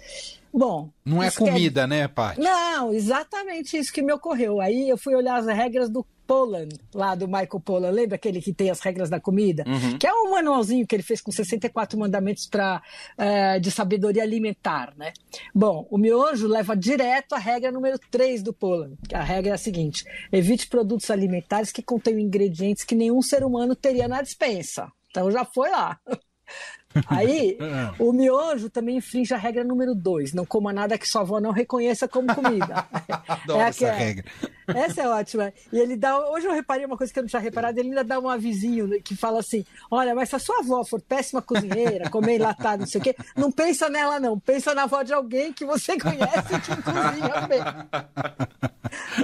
Bom, 0.53 0.89
Não 1.05 1.21
é 1.23 1.29
quer 1.29 1.39
comida, 1.39 1.87
né, 1.87 2.07
Paty? 2.07 2.41
não, 2.41 2.91
exatamente 2.93 3.77
isso 3.77 3.93
que 3.93 4.01
me 4.01 4.11
ocorreu. 4.11 4.59
Aí 4.59 4.89
eu 4.89 4.97
fui 4.97 5.15
olhar 5.15 5.37
as 5.37 5.45
regras 5.45 5.89
do 5.89 6.05
Polan, 6.29 6.69
lá 6.93 7.15
do 7.15 7.25
Michael 7.27 7.59
Polan, 7.59 7.89
lembra 7.89 8.15
aquele 8.15 8.39
que 8.39 8.53
tem 8.53 8.69
as 8.69 8.79
regras 8.81 9.09
da 9.09 9.19
comida? 9.19 9.63
Que 9.97 10.05
é 10.05 10.13
um 10.13 10.29
manualzinho 10.29 10.85
que 10.85 10.95
ele 10.95 11.01
fez 11.01 11.21
com 11.21 11.31
64 11.31 11.97
mandamentos 11.97 12.45
pra, 12.45 12.83
eh, 13.17 13.57
de 13.57 13.71
sabedoria 13.71 14.21
alimentar, 14.21 14.93
né? 14.95 15.11
Bom, 15.55 15.87
o 15.89 15.97
miojo 15.97 16.47
leva 16.47 16.77
direto 16.77 17.33
a 17.33 17.39
regra 17.39 17.71
número 17.71 17.97
3 18.11 18.43
do 18.43 18.53
Polan. 18.53 18.91
que 19.07 19.15
A 19.15 19.23
regra 19.23 19.49
é 19.49 19.53
a 19.55 19.57
seguinte: 19.57 20.05
evite 20.31 20.67
produtos 20.67 21.09
alimentares 21.09 21.71
que 21.71 21.81
contenham 21.81 22.19
ingredientes 22.19 22.83
que 22.83 22.93
nenhum 22.93 23.23
ser 23.23 23.43
humano 23.43 23.75
teria 23.75 24.07
na 24.07 24.21
dispensa. 24.21 24.91
Então 25.09 25.31
já 25.31 25.43
foi 25.43 25.71
lá. 25.71 25.99
Aí, 27.07 27.57
o 27.99 28.11
miojo 28.11 28.69
também 28.69 28.97
infringe 28.97 29.33
a 29.33 29.37
regra 29.37 29.63
número 29.63 29.93
2. 29.93 30.33
Não 30.33 30.45
coma 30.45 30.73
nada 30.73 30.97
que 30.97 31.07
sua 31.07 31.21
avó 31.21 31.39
não 31.39 31.51
reconheça 31.51 32.07
como 32.07 32.33
comida. 32.33 32.87
Adoro 33.27 33.59
É 33.59 33.63
essa 33.63 33.91
regra. 33.91 34.25
Essa 34.75 35.01
é 35.01 35.07
ótima. 35.07 35.53
E 35.71 35.79
ele 35.79 35.95
dá. 35.95 36.17
Hoje 36.29 36.47
eu 36.47 36.53
reparei 36.53 36.85
uma 36.85 36.97
coisa 36.97 37.11
que 37.11 37.19
eu 37.19 37.23
não 37.23 37.29
tinha 37.29 37.41
reparado, 37.41 37.79
ele 37.79 37.89
ainda 37.89 38.03
dá 38.03 38.19
um 38.19 38.29
avisinho 38.29 38.87
né, 38.87 38.99
que 39.03 39.15
fala 39.15 39.39
assim: 39.39 39.65
olha, 39.89 40.13
mas 40.15 40.29
se 40.29 40.35
a 40.35 40.39
sua 40.39 40.59
avó 40.59 40.83
for 40.83 41.01
péssima 41.01 41.41
cozinheira, 41.41 42.09
comer 42.09 42.35
enlatado, 42.35 42.81
não 42.81 42.87
sei 42.87 43.01
o 43.01 43.03
quê, 43.03 43.15
não 43.35 43.51
pensa 43.51 43.89
nela, 43.89 44.19
não. 44.19 44.39
Pensa 44.39 44.73
na 44.73 44.83
avó 44.83 45.03
de 45.03 45.13
alguém 45.13 45.53
que 45.53 45.65
você 45.65 45.97
conhece 45.97 46.53
e 46.53 46.61
que 46.61 46.81
cozinha 46.81 47.47
bem. 47.47 47.59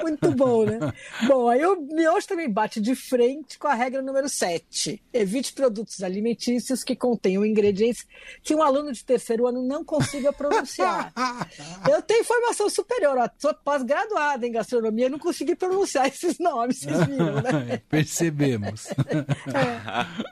Muito 0.01 0.31
bom, 0.31 0.65
né? 0.65 0.79
Bom, 1.27 1.49
aí 1.49 1.65
o 1.65 1.75
miojo 1.81 2.27
também 2.27 2.49
bate 2.49 2.79
de 2.79 2.95
frente 2.95 3.57
com 3.57 3.67
a 3.67 3.73
regra 3.73 4.01
número 4.01 4.29
7. 4.29 5.01
Evite 5.13 5.53
produtos 5.53 6.03
alimentícios 6.03 6.83
que 6.83 6.95
contenham 6.95 7.45
ingredientes 7.45 8.05
que 8.43 8.53
um 8.53 8.61
aluno 8.61 8.91
de 8.91 9.03
terceiro 9.03 9.47
ano 9.47 9.61
não 9.63 9.83
consiga 9.83 10.31
pronunciar. 10.31 11.13
Eu 11.89 12.01
tenho 12.01 12.23
formação 12.23 12.69
superior, 12.69 13.17
ó, 13.17 13.29
sou 13.37 13.53
pós-graduada 13.53 14.45
em 14.45 14.51
gastronomia 14.51 15.09
não 15.09 15.19
consegui 15.35 15.55
pronunciar 15.55 16.07
esses 16.07 16.39
nomes, 16.39 16.79
vocês 16.79 17.05
viram, 17.05 17.35
né? 17.35 17.81
Percebemos. 17.89 18.87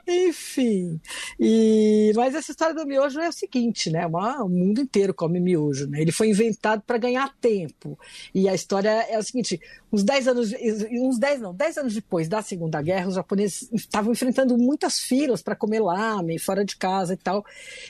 É. 0.06 0.28
Enfim. 0.28 1.00
E... 1.38 2.12
Mas 2.14 2.34
essa 2.34 2.50
história 2.50 2.74
do 2.74 2.86
miojo 2.86 3.20
é 3.20 3.28
o 3.28 3.32
seguinte, 3.32 3.90
né? 3.90 4.06
Uma- 4.06 4.42
o 4.42 4.48
mundo 4.48 4.80
inteiro 4.80 5.14
come 5.14 5.40
miojo, 5.40 5.86
né? 5.86 6.00
Ele 6.00 6.12
foi 6.12 6.28
inventado 6.28 6.82
para 6.82 6.98
ganhar 6.98 7.32
tempo. 7.40 7.98
E 8.34 8.48
a 8.48 8.54
história 8.54 8.90
é 9.08 9.18
o 9.18 9.22
seguinte: 9.22 9.60
uns 9.92 10.02
10 10.02 10.28
anos, 10.28 10.52
uns 10.90 11.18
10 11.18 11.40
não, 11.40 11.54
10 11.54 11.78
anos 11.78 11.94
depois 11.94 12.28
da 12.28 12.42
Segunda 12.42 12.82
Guerra, 12.82 13.08
os 13.08 13.14
japoneses 13.14 13.68
estavam 13.72 14.12
enfrentando 14.12 14.56
muitas 14.58 14.98
filas 15.00 15.42
para 15.42 15.56
comer 15.56 15.80
lamen 15.80 16.38
fora 16.38 16.64
de 16.64 16.76
casa 16.76 17.14
e 17.14 17.16
tal. 17.16 17.44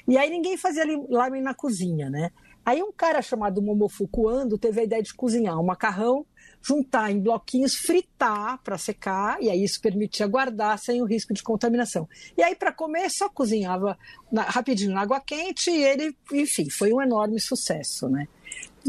E 0.07 0.17
aí 0.17 0.31
ninguém 0.31 0.57
fazia 0.57 0.85
lamen 1.09 1.43
na 1.43 1.55
cozinha, 1.55 2.11
né? 2.11 2.31
Aí 2.65 2.83
um 2.83 2.93
cara 2.93 3.21
chamado 3.21 3.61
Momofuku 3.61 4.27
Ando 4.29 4.57
teve 4.57 4.81
a 4.81 4.85
ideia 4.85 5.03
de 5.03 5.13
cozinhar 5.13 5.59
um 5.61 5.65
macarrão, 5.65 6.25
juntar 6.67 7.11
em 7.13 7.21
bloquinhos, 7.21 7.75
fritar 7.75 8.59
para 8.65 8.79
secar, 8.79 9.37
e 9.43 9.51
aí 9.51 9.63
isso 9.63 9.81
permitia 9.81 10.27
guardar 10.27 10.79
sem 10.79 11.03
o 11.03 11.05
risco 11.05 11.35
de 11.35 11.43
contaminação. 11.43 12.09
E 12.37 12.43
aí 12.43 12.55
para 12.55 12.73
comer 12.73 13.11
só 13.11 13.29
cozinhava 13.29 13.99
na- 14.33 14.43
rapidinho 14.45 14.93
na 14.93 15.03
água 15.03 15.21
quente 15.21 15.71
e 15.71 15.85
ele, 15.85 16.17
enfim, 16.33 16.71
foi 16.71 16.93
um 16.93 17.03
enorme 17.03 17.39
sucesso, 17.41 18.09
né? 18.09 18.27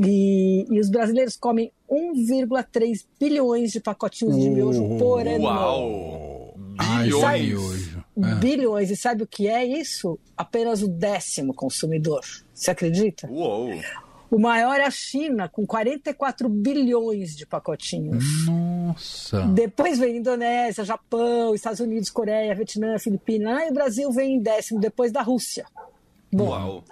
E, 0.02 0.66
e 0.70 0.80
os 0.80 0.90
brasileiros 0.90 1.36
comem 1.38 1.72
1,3 1.90 3.06
bilhões 3.20 3.72
de 3.72 3.80
pacotinhos 3.80 4.38
de 4.38 4.50
miojo 4.50 4.98
por 4.98 5.26
ano. 5.28 5.44
Uau! 5.44 6.56
Ai, 6.78 7.04
Bilhões! 7.06 7.96
Ah. 8.22 8.36
Bilhões. 8.36 8.90
E 8.92 8.96
sabe 8.98 9.24
o 9.24 9.28
que 9.28 9.48
é 9.48 9.66
isso? 9.66 10.20
Apenas 10.36 10.82
o 10.82 10.88
décimo 10.88 11.54
consumidor. 11.54 12.22
Você 12.54 12.72
acredita? 12.72 13.28
Uou! 13.30 13.70
O 14.36 14.38
maior 14.38 14.78
é 14.82 14.84
a 14.84 14.92
China, 14.92 15.48
com 15.48 15.66
44 15.66 16.50
bilhões 16.50 17.34
de 17.38 17.46
pacotinhos. 17.46 18.46
Nossa. 18.46 19.44
Depois 19.44 19.98
vem 19.98 20.18
Indonésia, 20.18 20.84
Japão, 20.84 21.56
Estados 21.56 21.80
Unidos, 21.80 22.10
Coreia, 22.10 22.54
Vietnã, 22.54 23.00
Filipinas. 23.00 23.58
Ah, 23.58 23.66
e 23.66 23.70
o 23.70 23.74
Brasil 23.74 24.12
vem 24.12 24.36
em 24.36 24.42
décimo, 24.42 24.78
depois 24.78 25.10
da 25.10 25.22
Rússia. 25.22 25.66
Bom, 26.34 26.50
Uau! 26.50 26.84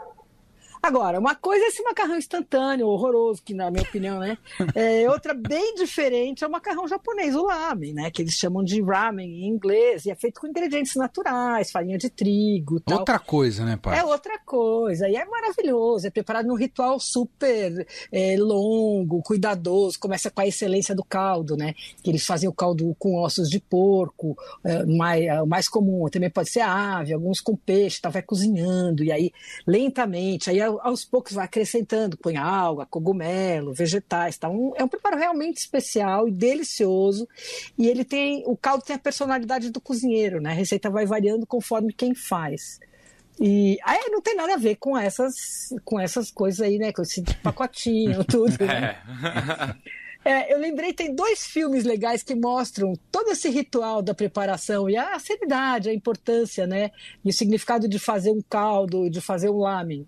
Agora, 0.84 1.18
uma 1.18 1.34
coisa 1.34 1.64
é 1.64 1.68
esse 1.70 1.82
macarrão 1.82 2.18
instantâneo, 2.18 2.88
horroroso, 2.88 3.42
que 3.42 3.54
na 3.54 3.72
minha 3.72 3.84
opinião, 3.84 4.20
né? 4.20 4.38
É, 4.76 5.08
outra 5.10 5.34
bem 5.34 5.76
diferente 5.76 6.44
é 6.44 6.48
o 6.48 6.52
macarrão 6.52 6.88
japonês, 6.88 7.36
o 7.36 7.44
lamen, 7.44 7.94
né? 7.94 8.10
Que 8.10 8.24
eles 8.24 8.34
chamam 8.34 8.64
de 8.64 8.82
ramen 8.82 9.30
em 9.30 9.48
inglês, 9.48 10.06
e 10.06 10.12
é 10.12 10.16
feito 10.16 10.42
com 10.42 10.48
ingredientes 10.48 10.96
naturais, 10.96 11.72
farinha 11.72 11.98
de 11.98 12.10
trigo 12.10 12.80
tal. 12.80 13.00
Outra 13.00 13.20
coisa, 13.20 13.64
né, 13.64 13.78
pai? 13.78 14.00
É 14.00 14.04
outra 14.04 14.40
coisa, 14.40 15.08
e 15.08 15.16
é 15.16 15.24
maravilhoso, 15.26 16.08
é 16.08 16.10
preparado 16.10 16.48
num 16.48 16.56
ritual 16.56 17.00
super 17.00 17.86
é, 18.12 18.36
longo, 18.38 19.22
cuidadoso, 19.22 20.00
começa 20.00 20.32
com 20.32 20.42
a 20.42 20.48
excelência 20.48 20.96
do 20.96 21.04
caldo, 21.04 21.56
né? 21.56 21.74
Que 22.02 22.10
eles 22.10 22.26
fazem 22.26 22.50
o 22.50 22.54
caldo 22.54 22.96
com 22.98 23.22
ossos 23.22 23.50
de 23.50 23.60
porco, 23.60 24.36
é, 24.64 24.86
mais, 24.86 25.24
é, 25.24 25.42
o 25.42 25.48
mais 25.48 25.70
comum, 25.70 26.10
também 26.10 26.30
pode 26.30 26.50
ser 26.50 26.62
ave, 26.62 27.14
alguns 27.14 27.40
com 27.40 27.56
peixe, 27.56 28.02
tá, 28.02 28.10
vai 28.10 28.22
cozinhando, 28.22 29.04
e 29.04 29.12
aí 29.12 29.32
lentamente, 29.68 30.50
aí 30.50 30.73
aos 30.82 31.06
poucos 31.06 31.34
vai 31.34 31.46
acrescentando, 31.46 32.18
põe 32.18 32.38
alga, 32.38 32.86
cogumelo, 32.86 33.74
vegetais, 33.74 34.38
tá? 34.38 34.50
Um- 34.50 34.74
é 34.76 34.84
um 34.84 34.88
preparo 34.88 35.18
realmente 35.18 35.58
especial 35.58 36.28
e 36.28 36.32
delicioso, 36.32 37.28
e 37.78 37.88
ele 37.88 38.04
tem, 38.04 38.44
o 38.48 38.56
caldo 38.58 38.84
tem 38.84 38.96
a 38.96 39.00
personalidade 39.00 39.70
do 39.70 39.82
cozinheiro, 39.82 40.42
né? 40.42 40.52
A 40.52 40.54
receita 40.54 40.90
vai 40.90 41.06
variando 41.06 41.46
conforme 41.46 41.94
quem 41.94 42.14
faz. 42.16 42.80
E 43.40 43.78
aí 43.84 44.10
não 44.10 44.22
tem 44.22 44.36
nada 44.36 44.54
a 44.54 44.58
ver 44.58 44.76
com 44.76 44.98
essas, 44.98 45.34
com 45.84 46.00
essas 46.00 46.30
coisas 46.30 46.62
aí, 46.62 46.78
né? 46.78 46.92
Com 46.94 47.02
esse 47.02 47.24
pacotinho, 47.42 48.24
tudo. 48.24 48.64
Né? 48.66 48.96
É. 49.80 49.94
É, 50.26 50.54
eu 50.54 50.58
lembrei, 50.58 50.94
tem 50.94 51.14
dois 51.14 51.46
filmes 51.46 51.84
legais 51.84 52.24
que 52.24 52.34
mostram 52.34 52.94
todo 53.12 53.32
esse 53.32 53.50
ritual 53.50 54.02
da 54.02 54.14
preparação 54.14 54.90
e 54.90 54.96
a 54.96 55.20
seriedade, 55.20 55.90
a 55.90 55.94
importância, 55.94 56.66
né? 56.66 56.92
E 57.26 57.30
o 57.30 57.34
significado 57.34 57.90
de 57.90 58.00
fazer 58.00 58.32
um 58.32 58.42
caldo, 58.42 59.10
de 59.10 59.20
fazer 59.20 59.50
um 59.50 59.58
lamen. 59.58 60.08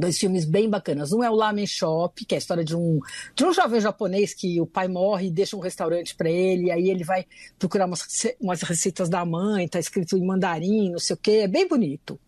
Dois 0.00 0.18
filmes 0.18 0.44
bem 0.44 0.68
bacanas. 0.68 1.12
Um 1.12 1.22
é 1.22 1.30
o 1.30 1.34
Lamen 1.34 1.66
Shop, 1.66 2.24
que 2.24 2.34
é 2.34 2.36
a 2.36 2.38
história 2.38 2.64
de 2.64 2.74
um, 2.74 2.98
de 3.34 3.44
um 3.44 3.52
jovem 3.52 3.80
japonês 3.80 4.34
que 4.34 4.60
o 4.60 4.66
pai 4.66 4.88
morre 4.88 5.26
e 5.26 5.30
deixa 5.30 5.56
um 5.56 5.60
restaurante 5.60 6.16
para 6.16 6.30
ele, 6.30 6.70
aí 6.70 6.90
ele 6.90 7.04
vai 7.04 7.26
procurar 7.58 7.86
umas, 7.86 8.04
umas 8.40 8.62
receitas 8.62 9.08
da 9.08 9.24
mãe, 9.24 9.68
tá 9.68 9.78
escrito 9.78 10.16
em 10.16 10.24
mandarim, 10.24 10.90
não 10.90 10.98
sei 10.98 11.14
o 11.14 11.18
quê, 11.18 11.42
é 11.42 11.48
bem 11.48 11.68
bonito. 11.68 12.18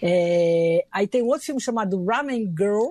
É, 0.00 0.86
aí 0.92 1.08
tem 1.08 1.22
um 1.22 1.26
outro 1.26 1.46
filme 1.46 1.60
chamado 1.60 2.04
Ramen 2.04 2.54
Girl, 2.56 2.90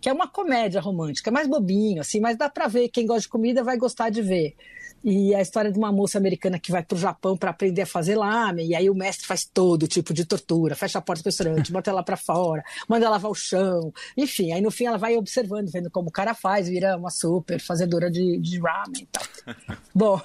que 0.00 0.08
é 0.08 0.12
uma 0.12 0.28
comédia 0.28 0.80
romântica, 0.80 1.30
é 1.30 1.32
mais 1.32 1.48
bobinho, 1.48 2.00
assim, 2.00 2.20
mas 2.20 2.36
dá 2.36 2.50
para 2.50 2.68
ver, 2.68 2.88
quem 2.88 3.06
gosta 3.06 3.22
de 3.22 3.28
comida 3.28 3.64
vai 3.64 3.76
gostar 3.76 4.10
de 4.10 4.20
ver. 4.20 4.54
E 5.04 5.34
a 5.34 5.40
história 5.40 5.70
de 5.72 5.78
uma 5.78 5.90
moça 5.90 6.18
americana 6.18 6.58
que 6.58 6.70
vai 6.70 6.82
para 6.82 6.94
o 6.96 6.98
Japão 6.98 7.36
para 7.36 7.50
aprender 7.50 7.82
a 7.82 7.86
fazer 7.86 8.16
lamen, 8.16 8.68
e 8.68 8.74
aí 8.74 8.88
o 8.88 8.94
mestre 8.94 9.26
faz 9.26 9.44
todo 9.44 9.88
tipo 9.88 10.14
de 10.14 10.24
tortura, 10.24 10.76
fecha 10.76 10.98
a 10.98 11.02
porta 11.02 11.22
do 11.22 11.26
restaurante, 11.26 11.72
bota 11.72 11.90
ela 11.90 12.02
para 12.02 12.16
fora, 12.16 12.62
manda 12.88 13.10
lavar 13.10 13.30
o 13.30 13.34
chão, 13.34 13.92
enfim, 14.16 14.52
aí 14.52 14.60
no 14.60 14.70
fim 14.70 14.84
ela 14.84 14.98
vai 14.98 15.16
observando, 15.16 15.70
vendo 15.70 15.90
como 15.90 16.08
o 16.08 16.12
cara 16.12 16.34
faz, 16.34 16.68
vira 16.68 16.96
uma 16.96 17.10
super 17.10 17.60
fazedora 17.60 18.10
de, 18.10 18.38
de 18.38 18.60
ramen 18.60 19.02
e 19.02 19.06
tal. 19.06 19.22
Bom, 19.94 20.20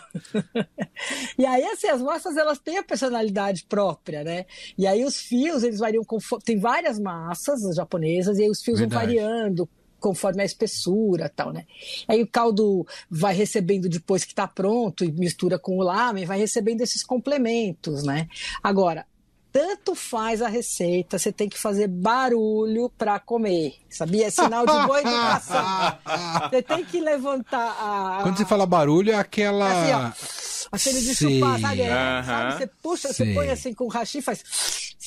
e 1.38 1.46
aí 1.46 1.64
assim, 1.66 1.88
as 1.88 2.02
massas 2.02 2.38
elas 2.38 2.60
têm 2.60 2.78
a 2.78 2.84
personalidade 2.84 3.66
própria, 3.68 4.24
né? 4.24 4.46
E 4.78 4.86
aí 4.86 5.04
os 5.04 5.18
fios, 5.18 5.64
eles 5.64 5.80
variam 5.80 6.04
com, 6.04 6.18
tem 6.44 6.60
várias 6.60 7.00
massas 7.00 7.76
japonesas, 7.76 8.38
e 8.38 8.44
aí 8.44 8.50
os 8.50 8.62
fios 8.62 8.80
Verdade. 8.80 9.16
vão 9.16 9.24
variando 9.24 9.70
conforme 10.00 10.42
a 10.42 10.46
espessura 10.46 11.30
tal, 11.30 11.52
né? 11.52 11.66
Aí 12.08 12.22
o 12.22 12.28
caldo 12.28 12.86
vai 13.10 13.34
recebendo 13.34 13.90
depois 13.90 14.24
que 14.24 14.32
está 14.32 14.48
pronto 14.48 15.04
e 15.04 15.12
mistura 15.12 15.58
com 15.58 15.78
o 15.78 15.84
lamen, 15.84 16.26
vai 16.26 16.38
recebendo 16.38 16.82
esses 16.82 17.04
complementos, 17.04 18.04
né? 18.04 18.28
Agora, 18.64 19.06
tanto 19.52 19.96
faz 19.96 20.42
a 20.42 20.48
receita, 20.48 21.18
você 21.18 21.32
tem 21.32 21.50
que 21.50 21.58
fazer 21.58 21.88
barulho 21.88 22.92
para 22.96 23.20
comer. 23.20 23.74
Sabia? 23.90 24.28
É 24.28 24.30
sinal 24.30 24.66
de 24.66 24.72
boa 24.86 25.02
educação. 25.02 25.98
Você 26.52 26.62
tem 26.62 26.86
que 26.86 27.00
levantar 27.00 27.76
a. 27.80 28.20
Quando 28.22 28.38
você 28.38 28.46
fala 28.46 28.68
barulho, 28.68 29.12
é 29.12 29.16
aquela. 29.16 29.68
É 29.68 29.94
assim, 29.94 29.94
ó, 29.94 30.68
aquele 30.72 31.02
de 31.02 31.16
chupar, 31.16 31.60
sabe? 31.60 31.82
É, 31.82 32.24
sabe? 32.24 32.58
Você 32.58 32.68
puxa, 32.84 33.14
Sei. 33.14 33.26
você 33.28 33.34
põe 33.34 33.50
assim 33.50 33.74
com 33.74 33.86
o 33.86 33.88
hashi 33.88 34.20
e 34.20 34.22
faz. 34.22 34.44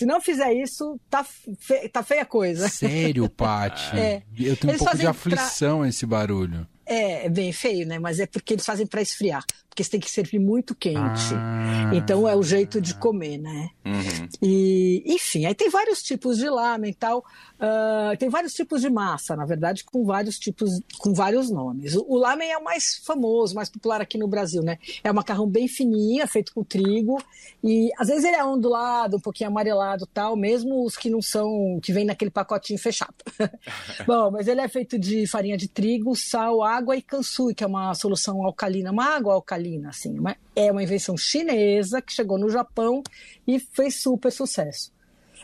Se 0.00 0.06
não 0.06 0.18
fizer 0.18 0.54
isso, 0.54 0.98
tá, 1.10 1.22
fe... 1.22 1.86
tá 1.90 2.02
feia 2.02 2.22
a 2.22 2.24
coisa. 2.24 2.70
Sério, 2.70 3.28
Paty? 3.36 3.94
É. 3.98 4.22
Eu 4.34 4.56
tenho 4.56 4.70
Eles 4.70 4.80
um 4.80 4.84
pouco 4.86 4.96
de 4.96 5.06
aflição 5.06 5.80
pra... 5.80 5.88
esse 5.90 6.06
barulho. 6.06 6.66
É, 6.90 7.26
é 7.26 7.28
bem 7.28 7.52
feio, 7.52 7.86
né? 7.86 8.00
Mas 8.00 8.18
é 8.18 8.26
porque 8.26 8.54
eles 8.54 8.66
fazem 8.66 8.84
para 8.84 9.00
esfriar 9.00 9.44
porque 9.70 9.84
você 9.84 9.90
tem 9.90 10.00
que 10.00 10.10
servir 10.10 10.40
muito 10.40 10.74
quente. 10.74 11.32
Ah, 11.32 11.90
então 11.94 12.28
é 12.28 12.34
o 12.34 12.42
jeito 12.42 12.80
de 12.80 12.92
comer, 12.94 13.38
né? 13.38 13.70
Uhum. 13.86 14.28
E, 14.42 15.02
enfim, 15.06 15.46
aí 15.46 15.54
tem 15.54 15.70
vários 15.70 16.02
tipos 16.02 16.38
de 16.38 16.50
lamen 16.50 16.90
e 16.90 16.94
tal. 16.94 17.24
Uh, 17.54 18.16
tem 18.18 18.28
vários 18.28 18.52
tipos 18.52 18.80
de 18.80 18.90
massa, 18.90 19.36
na 19.36 19.46
verdade, 19.46 19.84
com 19.84 20.04
vários 20.04 20.38
tipos, 20.38 20.80
com 20.98 21.14
vários 21.14 21.50
nomes. 21.50 21.94
O, 21.94 22.04
o 22.08 22.18
lamen 22.18 22.50
é 22.50 22.58
o 22.58 22.64
mais 22.64 23.00
famoso, 23.04 23.54
mais 23.54 23.68
popular 23.68 24.00
aqui 24.00 24.18
no 24.18 24.26
Brasil, 24.26 24.62
né? 24.62 24.76
É 25.04 25.10
um 25.10 25.14
macarrão 25.14 25.46
bem 25.46 25.68
fininho, 25.68 26.26
feito 26.26 26.52
com 26.52 26.64
trigo. 26.64 27.22
E 27.62 27.90
às 27.96 28.08
vezes 28.08 28.24
ele 28.24 28.36
é 28.36 28.44
ondulado, 28.44 29.18
um 29.18 29.20
pouquinho 29.20 29.50
amarelado 29.50 30.04
tal, 30.06 30.36
mesmo 30.36 30.84
os 30.84 30.96
que 30.96 31.08
não 31.08 31.22
são, 31.22 31.78
que 31.80 31.92
vem 31.92 32.04
naquele 32.04 32.30
pacotinho 32.30 32.78
fechado. 32.78 33.14
Bom, 34.04 34.32
mas 34.32 34.48
ele 34.48 34.60
é 34.60 34.68
feito 34.68 34.98
de 34.98 35.28
farinha 35.28 35.56
de 35.56 35.68
trigo, 35.68 36.16
sal, 36.16 36.62
água 36.62 36.79
e 36.98 37.02
kansui, 37.02 37.54
que 37.54 37.64
é 37.64 37.66
uma 37.66 37.94
solução 37.94 38.44
alcalina, 38.44 38.90
uma 38.90 39.16
água 39.16 39.34
alcalina 39.34 39.90
assim. 39.90 40.18
Uma, 40.18 40.36
é 40.54 40.70
uma 40.70 40.82
invenção 40.82 41.16
chinesa 41.16 42.00
que 42.00 42.12
chegou 42.12 42.38
no 42.38 42.48
Japão 42.48 43.02
e 43.46 43.58
fez 43.58 44.00
super 44.02 44.30
sucesso. 44.30 44.92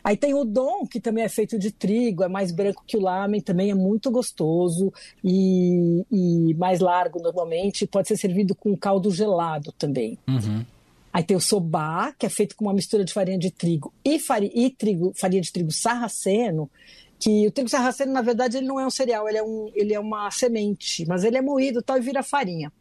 Aí 0.02 0.16
tem 0.16 0.34
o 0.34 0.44
dom, 0.44 0.86
que 0.86 1.00
também 1.00 1.24
é 1.24 1.28
feito 1.28 1.58
de 1.58 1.72
trigo, 1.72 2.22
é 2.22 2.28
mais 2.28 2.52
branco 2.52 2.84
que 2.86 2.96
o 2.96 3.00
lamen, 3.00 3.40
também 3.40 3.70
é 3.70 3.74
muito 3.74 4.10
gostoso 4.10 4.92
e, 5.24 6.04
e 6.12 6.54
mais 6.54 6.78
largo 6.80 7.20
normalmente. 7.20 7.86
Pode 7.86 8.08
ser 8.08 8.16
servido 8.16 8.54
com 8.54 8.76
caldo 8.76 9.10
gelado 9.10 9.72
também. 9.72 10.16
Uhum. 10.28 10.64
Aí 11.12 11.24
tem 11.24 11.36
o 11.36 11.40
soba, 11.40 12.12
que 12.18 12.26
é 12.26 12.28
feito 12.28 12.54
com 12.54 12.66
uma 12.66 12.74
mistura 12.74 13.04
de 13.04 13.12
farinha 13.12 13.38
de 13.38 13.50
trigo 13.50 13.92
e, 14.04 14.18
farinha, 14.18 14.52
e 14.54 14.70
trigo, 14.70 15.12
farinha 15.16 15.40
de 15.40 15.50
trigo 15.50 15.72
sarraceno, 15.72 16.70
que 17.18 17.46
o 17.46 17.50
trigo 17.50 17.68
sarraceno, 17.68 18.12
na 18.12 18.22
verdade, 18.22 18.58
ele 18.58 18.66
não 18.66 18.78
é 18.78 18.86
um 18.86 18.90
cereal, 18.90 19.28
ele 19.28 19.38
é, 19.38 19.42
um, 19.42 19.70
ele 19.74 19.94
é 19.94 20.00
uma 20.00 20.30
semente, 20.30 21.06
mas 21.06 21.24
ele 21.24 21.36
é 21.36 21.42
moído 21.42 21.82
tal, 21.82 21.96
e 21.96 22.00
vira 22.00 22.22
farinha. 22.22 22.72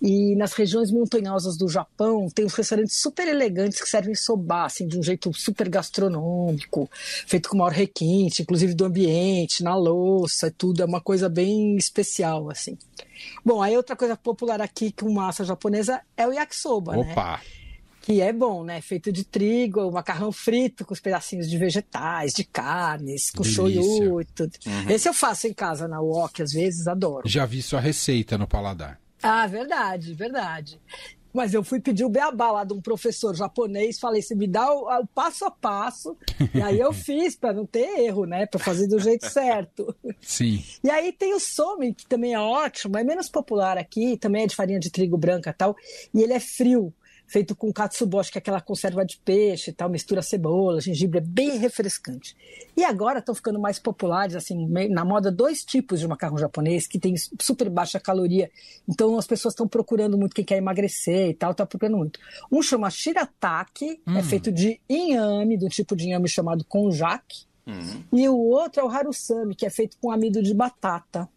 E 0.00 0.34
nas 0.36 0.52
regiões 0.52 0.90
montanhosas 0.90 1.56
do 1.56 1.68
Japão, 1.68 2.28
tem 2.34 2.44
uns 2.44 2.54
restaurantes 2.54 3.00
super 3.00 3.28
elegantes 3.28 3.80
que 3.80 3.88
servem 3.88 4.14
soba, 4.14 4.64
assim, 4.64 4.86
de 4.86 4.98
um 4.98 5.02
jeito 5.02 5.32
super 5.32 5.68
gastronômico, 5.68 6.88
feito 7.26 7.48
com 7.48 7.58
maior 7.58 7.72
requinte, 7.72 8.42
inclusive 8.42 8.74
do 8.74 8.84
ambiente, 8.84 9.62
na 9.62 9.76
louça, 9.76 10.50
tudo, 10.50 10.82
é 10.82 10.84
uma 10.84 11.00
coisa 11.00 11.28
bem 11.28 11.76
especial, 11.76 12.50
assim. 12.50 12.78
Bom, 13.44 13.62
aí 13.62 13.76
outra 13.76 13.94
coisa 13.94 14.16
popular 14.16 14.60
aqui 14.60 14.92
com 14.92 15.12
massa 15.12 15.44
japonesa 15.44 16.00
é 16.16 16.26
o 16.26 16.32
yakisoba, 16.32 16.96
né? 16.96 17.12
Opa! 17.12 17.32
né? 17.38 17.63
Que 18.04 18.20
é 18.20 18.34
bom, 18.34 18.62
né? 18.62 18.82
Feito 18.82 19.10
de 19.10 19.24
trigo, 19.24 19.90
macarrão 19.90 20.30
frito 20.30 20.84
com 20.84 20.92
os 20.92 21.00
pedacinhos 21.00 21.48
de 21.48 21.56
vegetais, 21.56 22.34
de 22.34 22.44
carnes, 22.44 23.30
com 23.30 23.42
shoyu 23.42 24.20
e 24.20 24.26
tudo. 24.26 24.52
Uhum. 24.66 24.90
Esse 24.90 25.08
eu 25.08 25.14
faço 25.14 25.46
em 25.46 25.54
casa 25.54 25.88
na 25.88 26.02
wok, 26.02 26.42
às 26.42 26.52
vezes, 26.52 26.86
adoro. 26.86 27.26
Já 27.26 27.46
vi 27.46 27.62
sua 27.62 27.80
receita 27.80 28.36
no 28.36 28.46
paladar. 28.46 29.00
Ah, 29.22 29.46
verdade, 29.46 30.12
verdade. 30.12 30.78
Mas 31.32 31.54
eu 31.54 31.64
fui 31.64 31.80
pedir 31.80 32.04
o 32.04 32.10
beabá 32.10 32.52
lá 32.52 32.62
de 32.62 32.74
um 32.74 32.80
professor 32.80 33.34
japonês, 33.34 33.98
falei, 33.98 34.20
se 34.20 34.34
me 34.34 34.46
dá 34.46 34.70
o, 34.70 34.86
o 35.00 35.06
passo 35.06 35.46
a 35.46 35.50
passo, 35.50 36.14
e 36.52 36.60
aí 36.60 36.78
eu 36.78 36.92
fiz 36.92 37.34
para 37.34 37.54
não 37.54 37.64
ter 37.64 38.00
erro, 38.00 38.26
né? 38.26 38.44
Para 38.44 38.60
fazer 38.60 38.86
do 38.86 38.98
jeito 38.98 39.26
certo. 39.30 39.96
Sim. 40.20 40.62
E 40.84 40.90
aí 40.90 41.10
tem 41.10 41.32
o 41.32 41.40
somen, 41.40 41.94
que 41.94 42.06
também 42.06 42.34
é 42.34 42.38
ótimo, 42.38 42.98
é 42.98 43.02
menos 43.02 43.30
popular 43.30 43.78
aqui, 43.78 44.18
também 44.18 44.42
é 44.42 44.46
de 44.46 44.54
farinha 44.54 44.78
de 44.78 44.90
trigo 44.90 45.16
branca 45.16 45.48
e 45.48 45.54
tal, 45.54 45.74
e 46.12 46.20
ele 46.20 46.34
é 46.34 46.40
frio 46.40 46.92
feito 47.26 47.54
com 47.54 47.72
katsuboshi, 47.72 48.30
que 48.30 48.38
é 48.38 48.40
aquela 48.40 48.60
conserva 48.60 49.04
de 49.04 49.16
peixe 49.18 49.70
e 49.70 49.74
tal, 49.74 49.88
mistura 49.88 50.22
cebola, 50.22 50.80
gengibre, 50.80 51.18
é 51.18 51.20
bem 51.20 51.58
refrescante. 51.58 52.36
E 52.76 52.84
agora 52.84 53.18
estão 53.18 53.34
ficando 53.34 53.58
mais 53.58 53.78
populares, 53.78 54.36
assim, 54.36 54.68
na 54.88 55.04
moda, 55.04 55.30
dois 55.30 55.64
tipos 55.64 56.00
de 56.00 56.08
macarrão 56.08 56.38
japonês 56.38 56.86
que 56.86 56.98
tem 56.98 57.14
super 57.40 57.68
baixa 57.70 57.98
caloria. 57.98 58.50
Então 58.88 59.18
as 59.18 59.26
pessoas 59.26 59.52
estão 59.52 59.66
procurando 59.66 60.16
muito, 60.18 60.34
quem 60.34 60.44
quer 60.44 60.58
emagrecer 60.58 61.30
e 61.30 61.34
tal, 61.34 61.52
está 61.52 61.66
procurando 61.66 61.96
muito. 61.96 62.20
Um 62.50 62.62
chama 62.62 62.90
shirataki, 62.90 64.00
é 64.06 64.10
hum. 64.10 64.18
é 64.18 64.22
feito 64.22 64.52
de 64.52 64.80
inhame, 64.88 65.56
do 65.56 65.68
tipo 65.68 65.96
de 65.96 66.06
inhame 66.06 66.28
chamado 66.28 66.64
konjac. 66.64 67.24
Hum. 67.66 68.02
E 68.12 68.28
o 68.28 68.38
outro 68.38 68.82
é 68.82 68.84
o 68.84 68.88
harusami, 68.88 69.54
que 69.54 69.64
é 69.64 69.70
feito 69.70 69.96
com 70.00 70.10
amido 70.10 70.42
de 70.42 70.52
batata. 70.52 71.28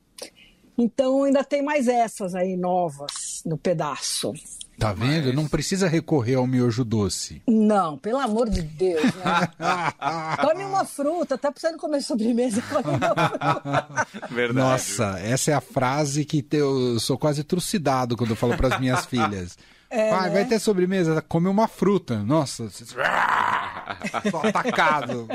Então 0.77 1.23
ainda 1.23 1.43
tem 1.43 1.63
mais 1.63 1.87
essas 1.87 2.35
aí 2.35 2.55
novas 2.55 3.41
no 3.45 3.57
pedaço. 3.57 4.33
Tá 4.77 4.93
vendo? 4.93 5.27
Mas... 5.27 5.35
Não 5.35 5.47
precisa 5.47 5.87
recorrer 5.87 6.35
ao 6.35 6.45
miojo 6.45 6.85
doce. 6.85 7.41
Não, 7.47 7.97
pelo 7.97 8.19
amor 8.19 8.49
de 8.49 8.61
Deus. 8.61 9.03
Né? 9.03 9.49
come 10.39 10.63
uma 10.63 10.85
fruta, 10.85 11.37
tá 11.37 11.51
precisando 11.51 11.77
comer 11.77 12.01
sobremesa, 12.01 12.61
come 12.61 12.95
uma 12.95 13.07
fruta. 13.09 14.07
Verdade. 14.29 14.59
Nossa, 14.59 15.19
essa 15.19 15.51
é 15.51 15.53
a 15.55 15.61
frase 15.61 16.23
que 16.25 16.45
eu 16.51 16.99
sou 16.99 17.17
quase 17.17 17.43
trucidado 17.43 18.15
quando 18.15 18.31
eu 18.31 18.35
falo 18.35 18.55
para 18.55 18.75
as 18.75 18.79
minhas 18.79 19.05
filhas. 19.07 19.57
É, 19.89 20.11
Pai, 20.11 20.29
né? 20.29 20.35
vai 20.35 20.45
ter 20.45 20.59
sobremesa, 20.59 21.21
come 21.21 21.47
uma 21.47 21.67
fruta. 21.67 22.21
Nossa, 22.21 22.69
só 22.69 24.41
atacado 24.43 25.27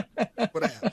por 0.53 0.63
ela. 0.63 0.93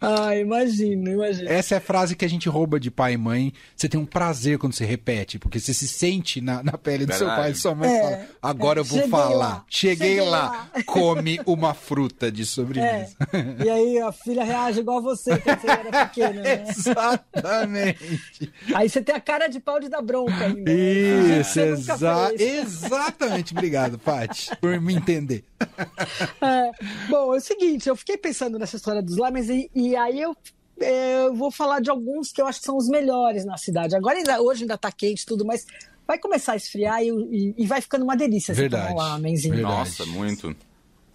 Ah, 0.00 0.36
imagino, 0.36 1.10
imagino. 1.10 1.48
Essa 1.48 1.74
é 1.74 1.78
a 1.78 1.80
frase 1.80 2.14
que 2.14 2.24
a 2.24 2.28
gente 2.28 2.48
rouba 2.48 2.78
de 2.78 2.90
pai 2.90 3.14
e 3.14 3.16
mãe. 3.16 3.52
Você 3.74 3.88
tem 3.88 3.98
um 3.98 4.06
prazer 4.06 4.56
quando 4.56 4.72
você 4.72 4.84
repete, 4.84 5.38
porque 5.38 5.58
você 5.58 5.74
se 5.74 5.88
sente 5.88 6.40
na, 6.40 6.62
na 6.62 6.78
pele 6.78 7.04
do 7.04 7.08
Verdade. 7.08 7.18
seu 7.18 7.28
pai 7.28 7.50
e 7.50 7.54
sua 7.56 7.74
mãe 7.74 7.90
é, 7.90 8.02
fala, 8.02 8.26
agora 8.40 8.78
é. 8.78 8.80
eu 8.80 8.84
vou 8.84 8.98
Cheguei 8.98 9.10
falar. 9.10 9.36
Lá. 9.36 9.64
Cheguei, 9.68 10.08
Cheguei 10.16 10.20
lá. 10.20 10.68
lá. 10.74 10.82
come 10.86 11.40
uma 11.44 11.74
fruta 11.74 12.30
de 12.30 12.46
sobremesa. 12.46 13.16
É. 13.32 13.64
E 13.64 13.70
aí 13.70 13.98
a 13.98 14.12
filha 14.12 14.44
reage 14.44 14.80
igual 14.80 14.98
a 14.98 15.00
você 15.00 15.36
quando 15.38 15.60
você 15.60 15.70
era 15.70 16.06
pequena, 16.06 16.40
né? 16.40 16.64
Exatamente. 16.70 18.52
Aí 18.74 18.88
você 18.88 19.02
tem 19.02 19.14
a 19.14 19.20
cara 19.20 19.48
de 19.48 19.58
pau 19.58 19.80
de 19.80 19.88
dar 19.88 20.02
bronca 20.02 20.46
ainda. 20.46 20.70
Né? 20.70 21.40
Isso, 21.40 21.58
exa 21.58 22.32
exatamente. 22.38 23.52
Obrigado, 23.52 23.98
Paty, 23.98 24.56
por 24.60 24.80
me 24.80 24.94
entender. 24.94 25.44
É. 26.40 26.70
Bom, 27.08 27.34
é 27.34 27.38
o 27.38 27.40
seguinte, 27.40 27.88
eu 27.88 27.96
fiquei 27.96 28.16
pensando 28.16 28.58
nessa 28.58 28.76
história 28.76 29.02
dos 29.02 29.16
lá, 29.16 29.30
mas 29.30 29.47
e, 29.48 29.70
e 29.74 29.96
aí 29.96 30.20
eu 30.20 30.36
é, 30.80 31.26
eu 31.26 31.34
vou 31.34 31.50
falar 31.50 31.80
de 31.80 31.90
alguns 31.90 32.30
que 32.30 32.40
eu 32.40 32.46
acho 32.46 32.60
que 32.60 32.66
são 32.66 32.76
os 32.76 32.88
melhores 32.88 33.44
na 33.44 33.56
cidade. 33.56 33.96
Agora, 33.96 34.16
ainda, 34.16 34.40
hoje 34.40 34.62
ainda 34.62 34.78
tá 34.78 34.92
quente 34.92 35.26
tudo, 35.26 35.44
mas 35.44 35.66
vai 36.06 36.18
começar 36.18 36.52
a 36.52 36.56
esfriar 36.56 37.02
e, 37.02 37.08
e, 37.08 37.54
e 37.58 37.66
vai 37.66 37.80
ficando 37.80 38.04
uma 38.04 38.16
delícia 38.16 38.54
Verdade. 38.54 38.88
tomar 38.88 39.06
um 39.06 39.08
ramenzinho. 39.10 39.60
Nossa, 39.60 40.06
muito. 40.06 40.54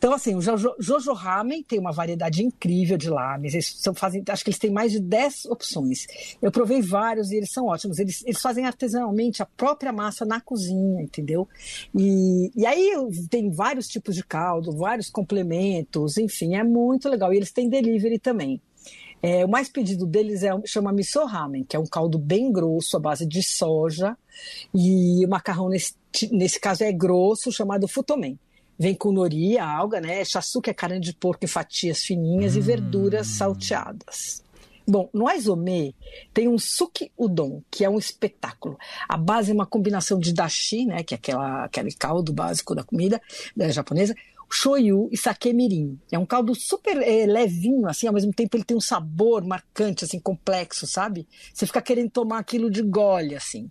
Então, 0.04 0.14
assim, 0.14 0.36
o 0.36 0.42
Jojo, 0.42 1.14
Ramen 1.14 1.64
tem 1.64 1.80
uma 1.80 1.94
variedade 1.94 2.44
incrível 2.44 2.98
de 2.98 3.10
lamens. 3.10 3.54
Eles 3.54 3.74
são, 3.78 3.96
fazem, 3.96 4.22
acho 4.28 4.44
que 4.44 4.50
eles 4.50 4.60
têm 4.60 4.70
mais 4.70 4.92
de 4.92 5.00
10 5.00 5.46
opções. 5.46 6.08
Eu 6.42 6.52
provei 6.52 6.82
vários 6.82 7.32
e 7.32 7.38
eles 7.38 7.54
são 7.54 7.68
ótimos. 7.68 8.00
Eles, 8.00 8.22
eles 8.26 8.42
fazem 8.42 8.66
artesanalmente 8.66 9.42
a 9.42 9.46
própria 9.46 9.94
massa 9.94 10.26
na 10.26 10.42
cozinha, 10.42 11.02
entendeu? 11.02 11.48
E, 11.96 12.52
e 12.54 12.66
aí 12.66 12.92
tem 13.30 13.50
vários 13.50 13.88
tipos 13.88 14.14
de 14.14 14.26
caldo, 14.26 14.74
vários 14.74 15.10
complementos, 15.10 16.18
enfim, 16.18 16.56
é 16.56 16.66
muito 16.66 17.08
legal. 17.08 17.34
E 17.34 17.38
eles 17.38 17.54
têm 17.54 17.70
delivery 17.70 18.20
também. 18.20 18.62
É, 19.22 19.46
o 19.46 19.48
mais 19.48 19.70
pedido 19.70 20.06
deles 20.06 20.44
é 20.44 20.52
chama 20.66 20.92
miso 20.92 21.24
ramen, 21.24 21.64
que 21.64 21.78
é 21.78 21.80
um 21.80 21.88
caldo 21.88 22.20
bem 22.20 22.52
grosso 22.52 22.98
à 22.98 23.00
base 23.00 23.26
de 23.26 23.42
soja 23.42 24.18
e 24.76 25.26
o 25.26 25.30
macarrão 25.30 25.70
nesse, 25.70 25.94
nesse 26.30 26.60
caso 26.60 26.84
é 26.84 26.92
grosso, 26.92 27.54
chamado 27.54 27.88
futomen. 27.88 28.38
Vem 28.84 28.96
com 28.96 29.14
nori, 29.14 29.58
a 29.58 29.66
alga, 29.66 30.02
né? 30.02 30.26
Chassu, 30.26 30.60
que 30.60 30.70
é 30.70 30.74
carne 30.74 31.00
de 31.00 31.14
porco 31.14 31.46
em 31.46 31.48
fatias 31.48 32.02
fininhas 32.02 32.54
hum. 32.54 32.58
e 32.58 32.62
verduras 32.62 33.28
salteadas. 33.28 34.44
Bom, 34.86 35.10
no 35.14 35.26
Aizome 35.26 35.96
tem 36.34 36.50
um 36.50 36.60
suki 36.60 37.10
udon, 37.18 37.62
que 37.72 37.86
é 37.86 37.90
um 37.90 37.98
espetáculo. 37.98 38.78
A 39.08 39.16
base 39.16 39.52
é 39.52 39.54
uma 39.54 39.66
combinação 39.66 40.20
de 40.20 40.34
dashi, 40.34 40.86
né, 40.86 41.02
que 41.02 41.14
é 41.14 41.18
aquela, 41.18 41.64
aquele 41.64 41.94
caldo 41.94 42.34
básico 42.34 42.76
da 42.76 42.84
comida 42.84 43.22
da 43.56 43.70
japonesa, 43.70 44.14
shoyu 44.54 45.10
e 45.12 45.18
sake 45.18 45.52
mirim. 45.54 46.00
É 46.12 46.20
um 46.20 46.26
caldo 46.26 46.54
super 46.54 46.98
é, 46.98 47.26
levinho, 47.26 47.88
assim, 47.88 48.08
ao 48.08 48.14
mesmo 48.14 48.32
tempo 48.32 48.56
ele 48.56 48.64
tem 48.64 48.78
um 48.78 48.82
sabor 48.82 49.44
marcante, 49.44 50.06
assim, 50.06 50.20
complexo, 50.20 50.86
sabe? 50.86 51.28
Você 51.54 51.66
fica 51.66 51.82
querendo 51.82 52.12
tomar 52.12 52.40
aquilo 52.40 52.70
de 52.70 52.82
gole, 52.82 53.36
assim. 53.36 53.70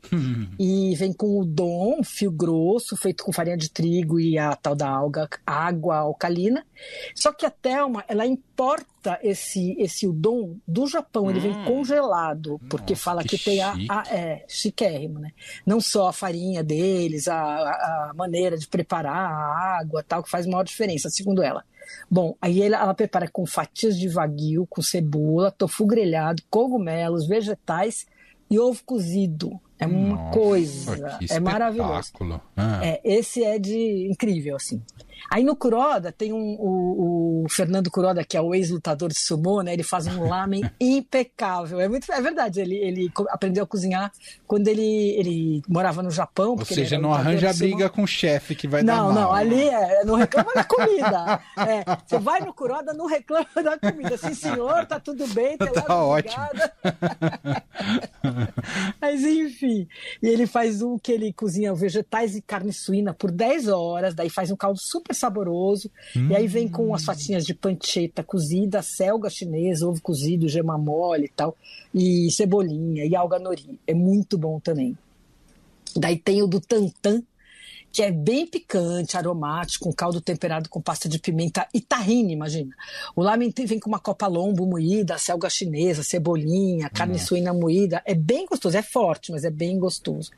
e 0.58 0.94
vem 0.96 1.12
com 1.12 1.40
o 1.40 1.44
dom, 1.44 2.02
fio 2.02 2.30
grosso, 2.30 2.96
feito 2.96 3.24
com 3.24 3.32
farinha 3.32 3.56
de 3.56 3.70
trigo 3.70 4.18
e 4.18 4.38
a 4.38 4.56
tal 4.56 4.74
da 4.74 4.88
alga, 4.88 5.28
água 5.46 5.98
alcalina. 5.98 6.66
Só 7.14 7.32
que 7.32 7.46
a 7.46 7.50
Thelma, 7.50 8.04
ela 8.08 8.26
importa 8.62 9.18
esse, 9.22 9.74
esse 9.78 10.06
udon 10.06 10.56
do 10.66 10.86
Japão, 10.86 11.28
ele 11.28 11.40
vem 11.40 11.50
hum. 11.50 11.64
congelado, 11.64 12.60
porque 12.70 12.92
Nossa, 12.92 13.02
fala 13.02 13.22
que, 13.22 13.36
que 13.36 13.44
tem 13.44 13.60
a, 13.60 13.74
a, 13.88 14.04
É, 14.08 14.44
chiquérrimo, 14.48 15.18
né? 15.18 15.32
Não 15.66 15.80
só 15.80 16.08
a 16.08 16.12
farinha 16.12 16.62
deles, 16.62 17.26
a, 17.26 17.34
a 17.34 18.12
maneira 18.14 18.56
de 18.56 18.68
preparar 18.68 19.16
a 19.16 19.78
água, 19.80 20.04
tal, 20.06 20.22
que 20.22 20.30
faz 20.30 20.46
maior 20.46 20.62
diferença, 20.62 21.10
segundo 21.10 21.42
ela. 21.42 21.64
Bom, 22.08 22.36
aí 22.40 22.62
ela, 22.62 22.78
ela 22.78 22.94
prepara 22.94 23.28
com 23.28 23.44
fatias 23.44 23.98
de 23.98 24.08
wagyu, 24.08 24.66
com 24.66 24.80
cebola, 24.80 25.50
tofu 25.50 25.84
grelhado, 25.84 26.42
cogumelos, 26.48 27.26
vegetais 27.26 28.06
e 28.48 28.58
ovo 28.58 28.82
cozido. 28.84 29.60
É 29.78 29.86
uma 29.86 30.14
Nossa, 30.14 30.38
coisa, 30.38 31.18
é 31.28 31.40
maravilhoso. 31.40 32.12
Ah. 32.56 32.80
É, 32.84 33.00
esse 33.02 33.42
é 33.42 33.58
de 33.58 34.06
incrível, 34.08 34.54
assim. 34.54 34.80
Aí 35.30 35.44
no 35.44 35.56
Kuroda 35.56 36.12
tem 36.12 36.32
um, 36.32 36.56
o, 36.58 37.44
o 37.44 37.48
Fernando 37.48 37.90
Kuroda, 37.90 38.24
que 38.24 38.36
é 38.36 38.40
o 38.40 38.54
ex-lutador 38.54 39.08
de 39.08 39.18
sumô, 39.18 39.62
né? 39.62 39.72
Ele 39.72 39.82
faz 39.82 40.06
um 40.06 40.24
lamen 40.28 40.62
impecável. 40.80 41.80
É, 41.80 41.88
muito, 41.88 42.10
é 42.10 42.20
verdade, 42.20 42.60
ele, 42.60 42.76
ele 42.76 43.12
aprendeu 43.28 43.64
a 43.64 43.66
cozinhar 43.66 44.12
quando 44.46 44.68
ele, 44.68 45.10
ele 45.18 45.62
morava 45.68 46.02
no 46.02 46.10
Japão. 46.10 46.56
Ou 46.58 46.64
seja, 46.64 46.98
não 46.98 47.12
arranja 47.12 47.52
briga 47.52 47.88
com 47.88 48.02
o 48.02 48.06
chefe 48.06 48.54
que 48.54 48.68
vai 48.68 48.82
não, 48.82 48.94
dar 48.94 49.02
mal. 49.02 49.12
Não, 49.12 49.22
não, 49.22 49.32
ali 49.32 49.68
é, 49.68 50.04
não 50.04 50.14
reclama 50.14 50.52
da 50.54 50.64
comida. 50.64 51.40
É, 51.56 51.84
você 52.06 52.18
vai 52.18 52.40
no 52.40 52.52
Kuroda, 52.52 52.92
não 52.92 53.06
reclama 53.06 53.46
da 53.62 53.78
comida. 53.78 54.16
Sim, 54.16 54.34
senhor, 54.34 54.86
tá 54.86 55.00
tudo 55.00 55.26
bem. 55.28 55.56
Tá 55.56 56.04
ótimo. 56.04 56.42
Mas 59.00 59.22
enfim, 59.22 59.88
e 60.22 60.28
ele 60.28 60.46
faz 60.46 60.82
um 60.82 60.98
que 60.98 61.12
ele 61.12 61.32
cozinha 61.32 61.74
vegetais 61.74 62.36
e 62.36 62.42
carne 62.42 62.72
suína 62.72 63.14
por 63.14 63.30
10 63.30 63.68
horas, 63.68 64.14
daí 64.14 64.30
faz 64.30 64.50
um 64.50 64.56
caldo 64.56 64.78
super 64.78 65.11
saboroso. 65.12 65.90
Hum. 66.16 66.28
E 66.30 66.36
aí 66.36 66.46
vem 66.46 66.68
com 66.68 66.94
as 66.94 67.04
fatinhas 67.04 67.44
de 67.44 67.54
pancheta 67.54 68.22
cozida, 68.22 68.82
selga 68.82 69.30
chinesa, 69.30 69.86
ovo 69.86 70.00
cozido, 70.00 70.48
gema 70.48 70.78
mole 70.78 71.26
e 71.26 71.28
tal, 71.28 71.56
e 71.94 72.30
cebolinha 72.30 73.04
e 73.04 73.14
alga 73.14 73.38
nori. 73.38 73.78
É 73.86 73.94
muito 73.94 74.38
bom 74.38 74.60
também. 74.60 74.96
Daí 75.94 76.16
tem 76.16 76.42
o 76.42 76.46
do 76.46 76.60
tantan, 76.60 77.22
que 77.92 78.02
é 78.02 78.10
bem 78.10 78.46
picante, 78.46 79.16
aromático, 79.16 79.88
um 79.88 79.92
caldo 79.92 80.20
temperado 80.20 80.68
com 80.68 80.80
pasta 80.80 81.08
de 81.08 81.18
pimenta 81.18 81.68
e 81.74 81.80
tahine, 81.80 82.32
imagina. 82.32 82.74
O 83.14 83.22
lamen 83.22 83.52
vem 83.66 83.78
com 83.78 83.88
uma 83.88 83.98
copa 83.98 84.26
lombo 84.26 84.66
moída, 84.66 85.18
selga 85.18 85.50
chinesa, 85.50 86.02
cebolinha, 86.02 86.88
carne 86.88 87.18
suína 87.18 87.52
moída. 87.52 88.02
É 88.06 88.14
bem 88.14 88.46
gostoso, 88.46 88.76
é 88.76 88.82
forte, 88.82 89.30
mas 89.30 89.44
é 89.44 89.50
bem 89.50 89.78
gostoso. 89.78 90.30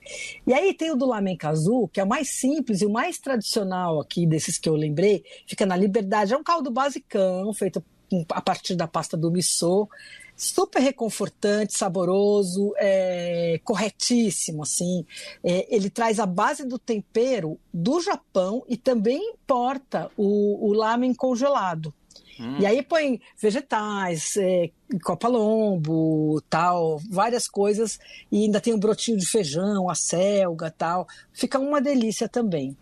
E 0.44 0.52
aí 0.52 0.74
tem 0.74 0.90
o 0.90 0.96
do 0.96 1.06
lamen 1.06 1.36
kazu, 1.36 1.88
que 1.92 2.00
é 2.00 2.04
o 2.04 2.08
mais 2.08 2.30
simples 2.30 2.82
e 2.82 2.86
o 2.86 2.90
mais 2.90 3.18
tradicional 3.18 4.00
aqui 4.00 4.26
desses 4.26 4.58
que 4.58 4.68
eu 4.68 4.74
lembrei, 4.74 5.22
fica 5.46 5.64
na 5.64 5.76
Liberdade. 5.76 6.34
É 6.34 6.36
um 6.36 6.42
caldo 6.42 6.72
basicão, 6.72 7.54
feito 7.54 7.82
a 8.30 8.40
partir 8.40 8.74
da 8.74 8.86
pasta 8.86 9.16
do 9.16 9.30
miso 9.30 9.88
super 10.36 10.80
reconfortante, 10.80 11.76
saboroso, 11.76 12.72
é, 12.76 13.60
corretíssimo, 13.64 14.62
assim. 14.62 15.04
É, 15.42 15.74
ele 15.74 15.90
traz 15.90 16.18
a 16.18 16.26
base 16.26 16.66
do 16.66 16.78
tempero 16.78 17.58
do 17.72 18.00
Japão 18.00 18.64
e 18.68 18.76
também 18.76 19.30
importa 19.30 20.10
o, 20.16 20.68
o 20.68 20.72
lamen 20.72 21.14
congelado. 21.14 21.92
Hum. 22.38 22.58
E 22.58 22.66
aí 22.66 22.82
põe 22.82 23.20
vegetais, 23.40 24.36
é, 24.36 24.70
copa 25.02 25.28
lombo, 25.28 26.42
tal, 26.50 27.00
várias 27.08 27.46
coisas, 27.46 27.98
e 28.30 28.42
ainda 28.42 28.60
tem 28.60 28.74
um 28.74 28.78
brotinho 28.78 29.18
de 29.18 29.26
feijão, 29.26 29.88
a 29.88 29.94
selga, 29.94 30.70
tal. 30.70 31.06
Fica 31.32 31.58
uma 31.58 31.80
delícia 31.80 32.28
também. 32.28 32.76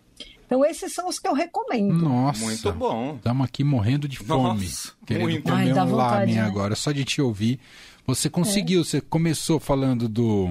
Então 0.52 0.66
esses 0.66 0.92
são 0.92 1.08
os 1.08 1.18
que 1.18 1.26
eu 1.26 1.32
recomendo. 1.32 1.94
Nossa, 1.94 2.44
muito 2.44 2.72
bom. 2.74 3.14
Estamos 3.16 3.46
aqui 3.46 3.64
morrendo 3.64 4.06
de 4.06 4.18
fome, 4.18 4.66
Nossa, 4.66 4.92
querendo 5.06 5.22
muito. 5.22 5.42
comer 5.44 5.56
Ai, 5.56 5.72
um 5.72 5.86
vontade, 5.86 6.34
né? 6.34 6.42
agora. 6.42 6.74
Só 6.74 6.92
de 6.92 7.06
te 7.06 7.22
ouvir, 7.22 7.58
você 8.06 8.28
conseguiu. 8.28 8.82
É. 8.82 8.84
Você 8.84 9.00
começou 9.00 9.58
falando 9.58 10.06
do 10.10 10.50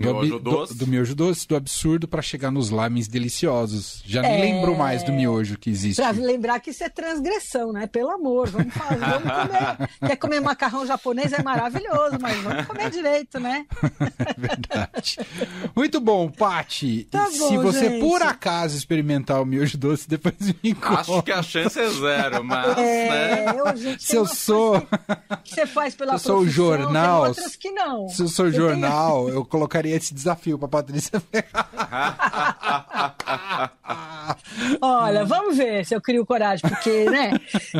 Miojo 0.00 0.38
do, 0.38 0.38
doce. 0.38 0.74
Do, 0.74 0.84
do 0.84 0.90
miojo 0.90 1.14
doce, 1.14 1.46
do 1.46 1.56
absurdo, 1.56 2.08
para 2.08 2.22
chegar 2.22 2.50
nos 2.50 2.70
lamens 2.70 3.06
deliciosos. 3.06 4.02
Já 4.06 4.22
nem 4.22 4.32
é... 4.32 4.40
lembrou 4.40 4.74
mais 4.74 5.02
do 5.02 5.12
miojo 5.12 5.58
que 5.58 5.68
existe. 5.68 6.00
Pra 6.00 6.10
lembrar 6.10 6.58
que 6.60 6.70
isso 6.70 6.82
é 6.82 6.88
transgressão, 6.88 7.72
né? 7.72 7.86
Pelo 7.86 8.10
amor, 8.10 8.48
vamos 8.48 8.72
fazer, 8.72 8.98
vamos 8.98 9.22
comer. 9.30 9.90
Quer 10.06 10.16
comer 10.16 10.40
macarrão 10.40 10.86
japonês 10.86 11.32
é 11.32 11.42
maravilhoso, 11.42 12.16
mas 12.20 12.36
vamos 12.38 12.66
comer 12.66 12.90
direito, 12.90 13.38
né? 13.38 13.66
Verdade. 14.36 15.18
Muito 15.76 16.00
bom, 16.00 16.30
Pati. 16.30 17.06
Tá 17.10 17.24
bom, 17.24 17.48
Se 17.48 17.56
você 17.58 17.90
gente. 17.90 18.00
por 18.00 18.22
acaso 18.22 18.76
experimentar 18.76 19.40
o 19.42 19.44
miojo 19.44 19.76
doce, 19.76 20.08
depois 20.08 20.34
me 20.62 20.74
conta. 20.74 21.00
Acho 21.00 21.22
que 21.22 21.32
a 21.32 21.42
chance 21.42 21.78
é 21.78 21.88
zero, 21.88 22.42
mas. 22.44 22.78
É, 22.78 23.08
né? 23.08 23.54
eu, 23.58 23.76
gente, 23.76 24.02
Se 24.02 24.16
eu 24.16 24.26
sou. 24.26 24.80
Que 25.44 25.54
você 25.54 25.66
faz 25.66 25.94
pela 25.94 26.16
Se 26.18 26.28
eu 26.28 26.32
sou 26.34 26.40
o 26.40 26.48
jornal. 26.48 27.28
outras 27.28 27.56
que 27.56 27.70
não. 27.70 28.08
Se 28.08 28.22
eu 28.22 28.28
sou 28.28 28.46
o 28.46 28.52
jornal, 28.52 29.28
eu 29.28 29.44
colocaria 29.44 29.89
esse 29.96 30.14
desafio 30.14 30.58
para 30.58 30.68
Patrícia 30.68 31.22
Olha, 34.80 35.24
vamos 35.24 35.56
ver 35.56 35.84
se 35.84 35.94
eu 35.94 36.00
crio 36.00 36.24
coragem, 36.24 36.68
porque, 36.68 37.04
né, 37.10 37.32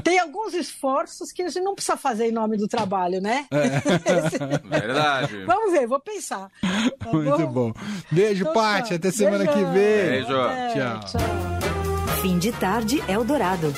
tem 0.02 0.18
alguns 0.18 0.54
esforços 0.54 1.32
que 1.32 1.42
a 1.42 1.48
gente 1.48 1.62
não 1.62 1.74
precisa 1.74 1.96
fazer 1.96 2.28
em 2.28 2.32
nome 2.32 2.56
do 2.56 2.68
trabalho, 2.68 3.20
né? 3.20 3.46
É. 3.50 4.68
Verdade. 4.68 5.44
Vamos 5.44 5.72
ver, 5.72 5.86
vou 5.86 6.00
pensar. 6.00 6.50
Tá 6.98 7.12
Muito 7.12 7.46
bom? 7.46 7.70
bom. 7.70 7.72
Beijo, 8.10 8.42
então, 8.42 8.54
Paty, 8.54 8.94
até 8.94 9.10
semana 9.10 9.44
Beijão. 9.44 9.54
que 9.54 9.64
vem. 9.64 9.72
Beijo. 9.74 10.26
tchau. 10.26 11.00
tchau. 11.00 11.20
Fim 12.22 12.38
de 12.38 12.52
tarde, 12.52 13.02
Eldorado. 13.08 13.72